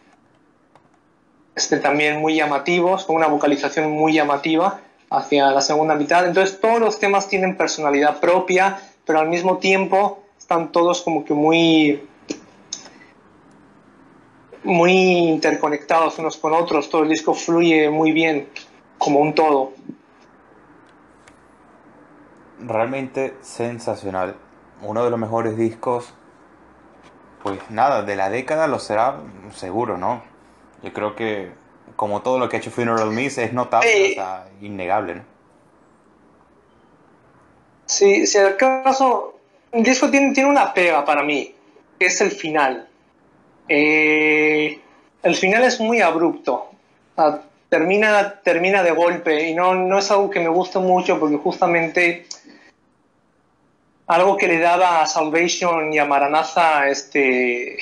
este, 1.55 1.77
también 1.77 2.19
muy 2.19 2.35
llamativos, 2.35 3.05
con 3.05 3.15
una 3.15 3.27
vocalización 3.27 3.89
muy 3.89 4.11
llamativa 4.11 4.81
hacia 5.09 5.49
la 5.51 5.61
segunda 5.61 5.95
mitad. 5.95 6.27
Entonces 6.27 6.59
todos 6.59 6.81
los 6.81 6.99
temas 6.99 7.29
tienen 7.29 7.55
personalidad 7.55 8.19
propia, 8.19 8.77
pero 9.05 9.19
al 9.19 9.29
mismo 9.29 9.59
tiempo 9.59 10.21
están 10.37 10.73
todos 10.73 11.01
como 11.03 11.23
que 11.23 11.33
muy 11.33 12.01
muy 14.63 14.91
interconectados 14.91 16.19
unos 16.19 16.35
con 16.35 16.53
otros, 16.53 16.89
todo 16.89 17.03
el 17.03 17.09
disco 17.09 17.33
fluye 17.33 17.89
muy 17.89 18.11
bien 18.11 18.49
como 18.97 19.21
un 19.21 19.33
todo. 19.33 19.71
Realmente 22.65 23.35
sensacional. 23.41 24.35
Uno 24.81 25.03
de 25.03 25.09
los 25.09 25.19
mejores 25.19 25.57
discos, 25.57 26.13
pues 27.43 27.59
nada, 27.69 28.03
de 28.03 28.15
la 28.15 28.29
década 28.29 28.67
lo 28.67 28.79
será 28.79 29.17
seguro, 29.53 29.97
¿no? 29.97 30.23
Yo 30.83 30.93
creo 30.93 31.15
que 31.15 31.51
como 31.95 32.21
todo 32.21 32.39
lo 32.39 32.49
que 32.49 32.55
ha 32.55 32.59
hecho 32.59 32.71
Funeral 32.71 33.11
Miss 33.11 33.37
es 33.37 33.53
notable, 33.53 34.11
o 34.11 34.13
sea, 34.15 34.47
innegable, 34.61 35.15
¿no? 35.15 35.23
Sí, 37.85 38.25
si 38.25 38.37
acaso, 38.37 39.37
el 39.71 39.83
disco 39.83 40.09
tiene, 40.09 40.33
tiene 40.33 40.49
una 40.49 40.73
pega 40.73 41.03
para 41.03 41.23
mí, 41.23 41.53
que 41.99 42.05
es 42.05 42.21
el 42.21 42.31
final. 42.31 42.87
Eh, 43.67 44.79
el 45.23 45.35
final 45.35 45.63
es 45.63 45.79
muy 45.79 46.01
abrupto. 46.01 46.69
termina, 47.69 48.41
termina 48.43 48.81
de 48.81 48.91
golpe 48.91 49.49
y 49.49 49.53
no, 49.53 49.75
no 49.75 49.99
es 49.99 50.09
algo 50.09 50.29
que 50.29 50.39
me 50.39 50.49
gusta 50.49 50.79
mucho 50.79 51.19
porque 51.19 51.37
justamente 51.37 52.25
algo 54.11 54.35
que 54.35 54.47
le 54.47 54.59
daba 54.59 55.01
a 55.01 55.07
Salvation 55.07 55.93
y 55.93 55.97
a 55.97 56.03
Maranatha 56.03 56.89
este, 56.89 57.77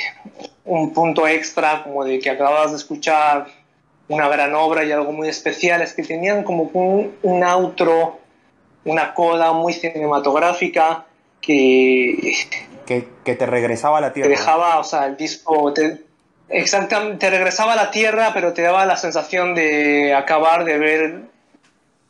un 0.63 0.93
punto 0.93 1.27
extra, 1.27 1.81
como 1.81 2.05
de 2.05 2.19
que 2.19 2.29
acababas 2.29 2.69
de 2.69 2.77
escuchar 2.77 3.47
una 4.07 4.27
gran 4.29 4.53
obra 4.53 4.83
y 4.83 4.91
algo 4.91 5.11
muy 5.11 5.27
especial, 5.27 5.81
es 5.81 5.93
que 5.93 6.03
tenían 6.03 6.43
como 6.43 6.69
un, 6.73 7.15
un 7.23 7.43
outro, 7.43 8.19
una 8.85 9.15
coda 9.15 9.53
muy 9.53 9.73
cinematográfica 9.73 11.05
que, 11.41 12.35
que, 12.85 13.35
te 13.35 13.45
regresaba 13.47 13.97
a 13.97 14.01
la 14.01 14.13
tierra. 14.13 14.29
Te 14.29 14.35
dejaba, 14.35 14.77
o 14.77 14.83
sea, 14.83 15.07
el 15.07 15.17
disco, 15.17 15.73
te, 15.73 16.03
exactamente, 16.47 17.17
te 17.25 17.29
regresaba 17.31 17.73
a 17.73 17.75
la 17.75 17.89
tierra, 17.89 18.33
pero 18.35 18.53
te 18.53 18.61
daba 18.61 18.85
la 18.85 18.97
sensación 18.97 19.55
de 19.55 20.13
acabar 20.13 20.63
de 20.63 20.77
ver 20.77 21.21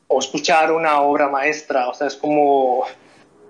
o 0.07 0.19
escuchar 0.19 0.73
una 0.73 0.99
obra 0.99 1.29
maestra, 1.29 1.87
o 1.87 1.93
sea, 1.93 2.07
es 2.07 2.17
como 2.17 2.85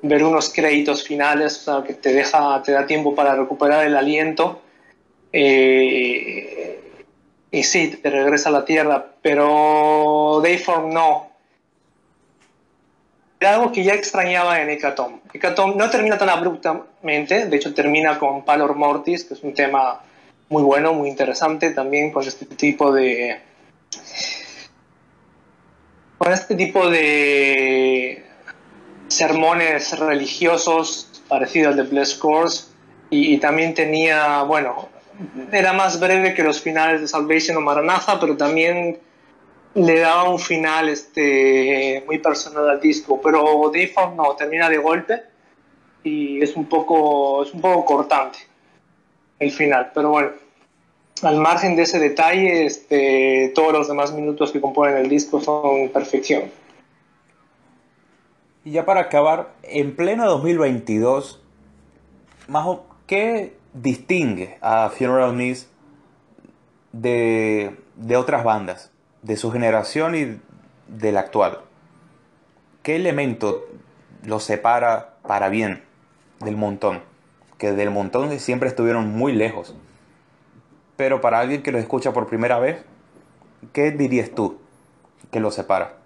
ver 0.02 0.24
unos 0.24 0.54
créditos 0.54 1.04
finales, 1.04 1.68
o 1.68 1.82
sea, 1.82 1.88
que 1.88 1.94
te 1.94 2.14
deja, 2.14 2.62
te 2.64 2.72
da 2.72 2.86
tiempo 2.86 3.16
para 3.16 3.36
recuperar 3.36 3.86
el 3.86 3.96
aliento. 3.96 4.62
Eh, 5.32 6.80
y 7.52 7.64
sí, 7.64 8.00
te 8.02 8.10
regresa 8.10 8.50
a 8.50 8.52
la 8.54 8.66
Tierra, 8.66 9.14
pero 9.22 10.40
Dayform 10.44 10.94
no. 10.94 11.30
Algo 13.42 13.72
que 13.72 13.84
ya 13.84 13.94
extrañaba 13.94 14.62
en 14.62 14.70
Hecatomb. 14.70 15.22
Hecatomb 15.34 15.76
no 15.76 15.90
termina 15.90 16.18
tan 16.18 16.30
abruptamente, 16.30 17.46
de 17.46 17.56
hecho 17.56 17.74
termina 17.74 18.20
con 18.20 18.44
Palor 18.44 18.76
Mortis, 18.76 19.24
que 19.24 19.34
es 19.34 19.44
un 19.44 19.54
tema 19.54 20.02
muy 20.50 20.62
bueno, 20.64 20.94
muy 20.94 21.10
interesante 21.10 21.72
también 21.72 22.12
con 22.12 22.28
este 22.28 22.46
tipo 22.46 22.92
de... 22.92 23.40
con 26.18 26.34
este 26.34 26.56
tipo 26.56 26.90
de 26.90 28.29
sermones 29.10 29.98
religiosos 30.00 31.22
parecidos 31.28 31.72
al 31.72 31.78
de 31.78 31.84
Bless 31.84 32.16
Course 32.16 32.66
y, 33.10 33.38
también 33.40 33.74
tenía, 33.74 34.44
bueno, 34.44 34.88
era 35.52 35.74
más 35.74 36.00
breve 36.00 36.34
que 36.34 36.44
los 36.44 36.62
finales 36.62 37.02
de 37.02 37.08
Salvation 37.08 37.58
o 37.58 37.62
Maranatha, 37.62 38.20
pero 38.20 38.38
también 38.38 39.00
le 39.74 40.00
daba 40.00 40.30
un 40.30 40.40
final 40.40 40.90
este, 40.90 42.04
muy 42.06 42.20
personal 42.20 42.70
al 42.70 42.80
disco. 42.80 43.20
Pero 43.22 43.70
Default 43.74 44.16
no, 44.16 44.36
termina 44.36 44.70
de 44.70 44.78
golpe 44.78 45.24
y 46.04 46.42
es 46.42 46.56
un 46.56 46.66
poco, 46.66 47.44
es 47.44 47.54
un 47.54 47.62
poco 47.62 47.84
cortante 47.84 48.40
el 49.40 49.52
final. 49.52 49.92
Pero 49.94 50.12
bueno, 50.12 50.30
al 51.24 51.38
margen 51.38 51.76
de 51.76 51.84
ese 51.84 52.00
detalle, 52.00 52.66
este, 52.66 53.52
todos 53.56 53.74
los 53.74 53.88
demás 53.88 54.14
minutos 54.14 54.52
que 54.52 54.62
componen 54.62 54.98
el 54.98 55.10
disco 55.10 55.42
son 55.42 55.90
perfección. 55.90 56.44
Y 58.66 58.72
ya 58.72 58.86
para 58.86 59.02
acabar, 59.02 59.54
en 59.64 59.96
pleno 59.96 60.26
2022, 60.26 61.42
Majo, 62.50 62.86
¿qué 63.08 63.56
distingue 63.74 64.58
a 64.62 64.90
Funeral 64.90 65.32
Knees 65.32 65.70
de, 66.92 67.78
de 67.96 68.18
otras 68.18 68.44
bandas, 68.44 68.92
de 69.22 69.38
su 69.38 69.52
generación 69.52 70.16
y 70.16 70.42
del 70.90 71.18
actual? 71.18 71.60
¿Qué 72.84 72.98
elemento 72.98 73.66
los 74.24 74.44
separa 74.44 75.16
para 75.26 75.48
bien 75.48 75.84
del 76.42 76.58
montón? 76.58 77.02
Que 77.58 77.72
del 77.72 77.92
montón 77.92 78.38
siempre 78.40 78.68
estuvieron 78.68 79.08
muy 79.16 79.32
lejos. 79.32 79.74
Pero 80.98 81.22
para 81.22 81.40
alguien 81.40 81.64
que 81.64 81.72
lo 81.72 81.78
escucha 81.78 82.12
por 82.12 82.28
primera 82.28 82.60
vez, 82.60 82.84
¿qué 83.72 83.92
dirías 83.92 84.32
tú 84.32 84.60
que 85.32 85.40
los 85.40 85.56
separa? 85.56 85.99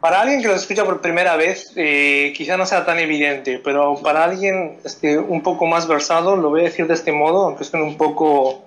Para 0.00 0.20
alguien 0.20 0.40
que 0.40 0.46
lo 0.48 0.54
escucha 0.54 0.84
por 0.84 1.00
primera 1.00 1.34
vez, 1.36 1.72
eh, 1.74 2.32
quizá 2.36 2.56
no 2.56 2.66
sea 2.66 2.86
tan 2.86 3.00
evidente, 3.00 3.60
pero 3.62 3.96
para 3.96 4.22
alguien 4.22 4.78
este, 4.84 5.18
un 5.18 5.42
poco 5.42 5.66
más 5.66 5.88
versado, 5.88 6.36
lo 6.36 6.50
voy 6.50 6.60
a 6.60 6.64
decir 6.64 6.86
de 6.86 6.94
este 6.94 7.10
modo, 7.10 7.46
aunque 7.46 7.64
suene 7.64 7.84
un 7.84 7.96
poco 7.96 8.64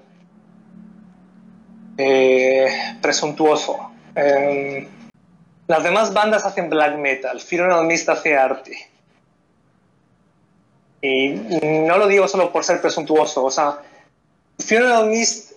eh, 1.97 2.67
presuntuoso. 3.01 3.91
Em, 4.13 4.87
las 5.67 5.83
demás 5.83 6.13
bandas 6.13 6.43
hacen 6.45 6.69
black 6.69 6.97
metal, 6.97 7.39
Mist 7.85 8.09
hace 8.09 8.35
arte. 8.35 8.89
Y 11.01 11.29
no 11.29 11.97
lo 11.97 12.07
digo 12.07 12.27
solo 12.27 12.51
por 12.51 12.65
ser 12.65 12.81
presuntuoso, 12.81 13.45
o 13.45 13.51
sea, 13.51 13.79
Funeral 14.59 15.07
Mist 15.07 15.53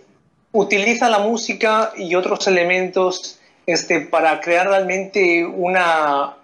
utiliza 0.53 1.11
la 1.11 1.19
música 1.19 1.93
y 1.97 2.15
otros 2.15 2.47
elementos 2.47 3.41
este, 3.67 4.01
para 4.01 4.41
crear 4.41 4.69
realmente 4.69 5.45
una, 5.45 6.37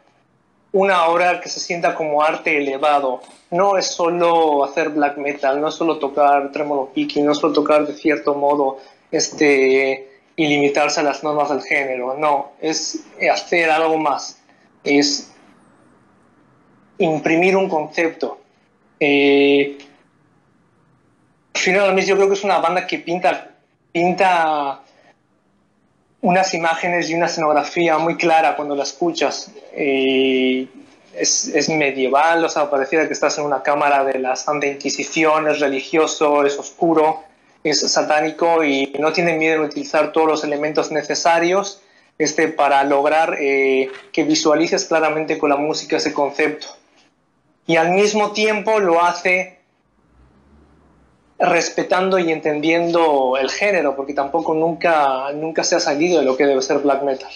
una 0.73 1.07
obra 1.07 1.41
que 1.41 1.49
se 1.49 1.61
sienta 1.61 1.95
como 1.95 2.23
arte 2.23 2.59
elevado. 2.59 3.21
No 3.51 3.77
es 3.77 3.87
solo 3.87 4.65
hacer 4.65 4.91
black 4.91 5.17
metal, 5.19 5.61
no 5.61 5.69
es 5.69 5.75
solo 5.75 5.99
tocar 5.99 6.53
tremolo 6.53 6.91
picking, 6.95 7.25
no 7.25 7.33
es 7.33 7.39
solo 7.39 7.53
tocar 7.53 7.87
de 7.87 7.95
cierto 7.95 8.35
modo 8.35 8.79
este, 9.11 10.21
y 10.37 10.47
limitarse 10.47 11.01
a 11.01 11.03
las 11.03 11.23
normas 11.23 11.51
del 11.51 11.63
género. 11.63 12.17
No, 12.17 12.53
es 12.61 13.05
hacer 13.33 13.71
algo 13.71 13.99
más. 13.99 14.39
Es 14.85 15.33
imprimir 16.99 17.57
un 17.57 17.69
concepto. 17.69 18.39
Eh, 19.01 19.79
finalmente 21.55 22.07
yo 22.07 22.17
creo 22.17 22.29
que 22.29 22.35
es 22.35 22.45
una 22.45 22.59
banda 22.59 22.87
que 22.87 22.99
pinta, 22.99 23.51
pinta 23.93 24.83
unas 26.23 26.55
imágenes 26.55 27.11
y 27.11 27.15
una 27.15 27.27
escenografía 27.27 27.99
muy 27.99 28.17
clara 28.17 28.57
cuando 28.57 28.75
la 28.75 28.83
escuchas. 28.83 29.51
es, 29.73 31.49
es, 31.49 31.69
medieval, 31.69 32.45
o 32.45 32.49
sea, 32.49 32.71
pareciera 32.71 33.07
que 33.07 33.13
estás 33.13 33.39
en 33.39 33.45
una 33.45 33.63
cámara 33.63 34.05
de 34.05 34.19
la 34.19 34.37
Santa 34.37 34.67
Inquisición, 34.67 35.49
es 35.49 35.61
religioso, 35.61 36.45
es 36.45 36.59
oscuro, 36.59 37.23
es 37.65 37.81
satánico 37.81 38.65
y 38.65 38.93
no 38.99 39.13
tiene 39.13 39.37
miedo 39.37 39.57
en 39.57 39.63
utilizar 39.63 40.13
todos 40.13 40.27
los 40.27 40.45
elementos 40.45 40.91
necesarios 40.91 41.83
este, 42.19 42.49
para 42.49 42.85
lograr 42.85 43.37
eh, 43.41 43.91
que 44.13 44.25
visualices 44.25 44.85
claramente 44.85 45.39
con 45.39 45.51
la 45.51 45.57
música 45.57 45.97
ese 45.97 46.13
concepto. 46.13 46.67
Y 47.67 47.77
al 47.77 47.93
mismo 47.93 48.33
tiempo 48.33 48.79
lo 48.79 49.03
hace 49.03 49.60
respetando 51.41 52.19
y 52.19 52.31
entendiendo 52.31 53.37
el 53.39 53.51
género, 53.51 53.97
porque 53.97 54.13
tampoco 54.13 54.55
nunca, 54.55 55.33
nunca 55.33 55.65
se 55.65 55.77
ha 55.77 55.81
salido 55.81 56.21
de 56.21 56.27
lo 56.27 56.37
que 56.37 56.47
debe 56.47 56.61
ser 56.61 56.79
black 56.79 57.03
metal. 57.03 57.31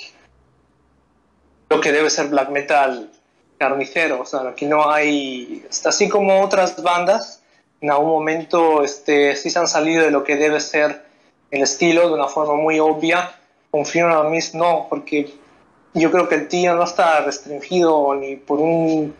Lo 1.70 1.80
que 1.80 1.90
debe 1.90 2.10
ser 2.10 2.28
black 2.28 2.50
metal 2.50 3.10
carnicero, 3.56 4.20
o 4.20 4.26
sea, 4.26 4.40
aquí 4.48 4.66
no 4.66 4.90
hay, 4.90 5.64
así 5.86 6.08
como 6.08 6.42
otras 6.42 6.82
bandas, 6.82 7.42
en 7.80 7.90
algún 7.90 8.10
momento 8.10 8.82
este, 8.82 9.36
sí 9.36 9.50
se 9.50 9.58
han 9.58 9.68
salido 9.68 10.02
de 10.02 10.10
lo 10.10 10.22
que 10.24 10.36
debe 10.36 10.60
ser 10.60 11.02
el 11.50 11.62
estilo 11.62 12.08
de 12.08 12.14
una 12.14 12.28
forma 12.28 12.54
muy 12.54 12.80
obvia. 12.80 13.30
Con 13.70 13.84
Funeral 13.84 14.30
Mist 14.30 14.54
no, 14.54 14.86
porque 14.88 15.34
yo 15.94 16.10
creo 16.10 16.28
que 16.28 16.36
el 16.36 16.48
tío 16.48 16.74
no 16.74 16.84
está 16.84 17.20
restringido 17.22 18.14
ni 18.14 18.36
por 18.36 18.60
un 18.60 19.14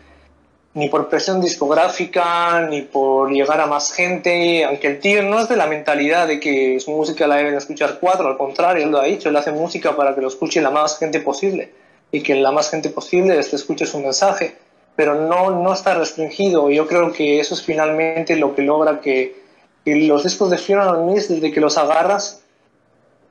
ni 0.75 0.89
por 0.89 1.07
presión 1.07 1.39
discográfica, 1.39 2.67
ni 2.69 2.81
por 2.81 3.31
llegar 3.31 3.61
a 3.61 3.65
más 3.65 3.93
gente, 3.93 4.65
aunque 4.65 4.87
el 4.87 4.99
tío 4.99 5.23
no 5.23 5.39
es 5.39 5.47
de 5.47 5.55
la 5.55 5.67
mentalidad 5.67 6.27
de 6.27 6.37
que 6.37 6.81
su 6.81 6.91
música 6.91 7.27
la 7.27 7.37
deben 7.37 7.55
escuchar 7.55 7.97
cuatro, 8.01 8.27
al 8.27 8.37
contrario, 8.37 8.83
él 8.83 8.91
lo 8.91 8.99
ha 8.99 9.05
dicho, 9.05 9.29
él 9.29 9.37
hace 9.37 9.53
música 9.53 9.95
para 9.95 10.13
que 10.13 10.19
lo 10.19 10.27
escuche 10.27 10.61
la 10.61 10.71
más 10.71 10.99
gente 10.99 11.21
posible 11.21 11.71
y 12.11 12.21
que 12.21 12.35
la 12.35 12.51
más 12.51 12.69
gente 12.69 12.89
posible 12.89 13.39
este, 13.39 13.55
escuche 13.55 13.85
su 13.85 13.99
mensaje, 13.99 14.57
pero 14.97 15.15
no, 15.15 15.49
no 15.51 15.73
está 15.73 15.93
restringido. 15.93 16.69
Yo 16.69 16.87
creo 16.87 17.13
que 17.13 17.39
eso 17.39 17.53
es 17.53 17.63
finalmente 17.63 18.35
lo 18.35 18.53
que 18.53 18.61
logra 18.61 18.99
que, 18.99 19.43
los 19.85 20.23
discos 20.23 20.49
de 20.49 20.57
Funeral 20.57 21.05
Mist, 21.05 21.29
desde 21.29 21.53
que 21.53 21.61
los 21.61 21.77
agarras 21.77 22.43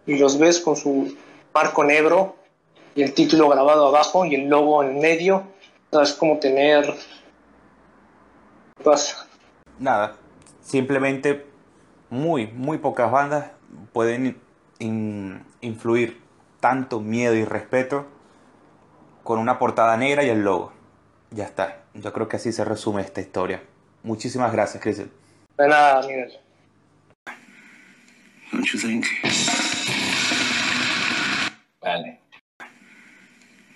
y 0.07 0.16
los 0.16 0.38
ves 0.38 0.61
con 0.61 0.76
su 0.76 1.14
marco 1.52 1.85
negro 1.85 2.37
y 2.94 3.02
el 3.02 3.12
título 3.12 3.50
grabado 3.50 3.87
abajo 3.88 4.24
y 4.24 4.35
el 4.35 4.48
logo 4.48 4.83
en 4.83 4.98
medio, 4.98 5.42
es 5.92 6.14
como 6.14 6.38
tener... 6.38 6.94
¿Qué 8.77 8.83
pasa? 8.83 9.29
Nada, 9.79 10.17
simplemente 10.61 11.47
muy, 12.11 12.49
muy 12.49 12.79
pocas 12.79 13.11
bandas 13.11 13.51
pueden 13.93 14.41
influir 15.61 16.21
tanto 16.61 17.01
miedo 17.01 17.35
y 17.35 17.45
respeto 17.45 18.07
con 19.23 19.39
una 19.39 19.59
portada 19.59 19.97
negra 19.97 20.25
y 20.25 20.29
el 20.29 20.43
logo. 20.43 20.73
Ya 21.31 21.45
está. 21.45 21.83
Yo 21.95 22.13
creo 22.13 22.29
que 22.29 22.37
así 22.37 22.53
se 22.53 22.65
resume 22.65 23.03
esta 23.03 23.21
historia. 23.21 23.63
Muchísimas 24.03 24.53
gracias, 24.53 24.83
Chris. 24.83 24.99
De 24.99 25.09
nada, 25.69 26.03
Miguel. 26.03 26.33
Don't 28.53 28.67
you 28.67 28.79
think? 28.79 29.07
Vale. 31.81 32.21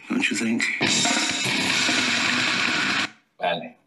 Don't 0.09 0.23
you 0.23 0.37
think? 0.37 0.63
Vale. 3.39 3.79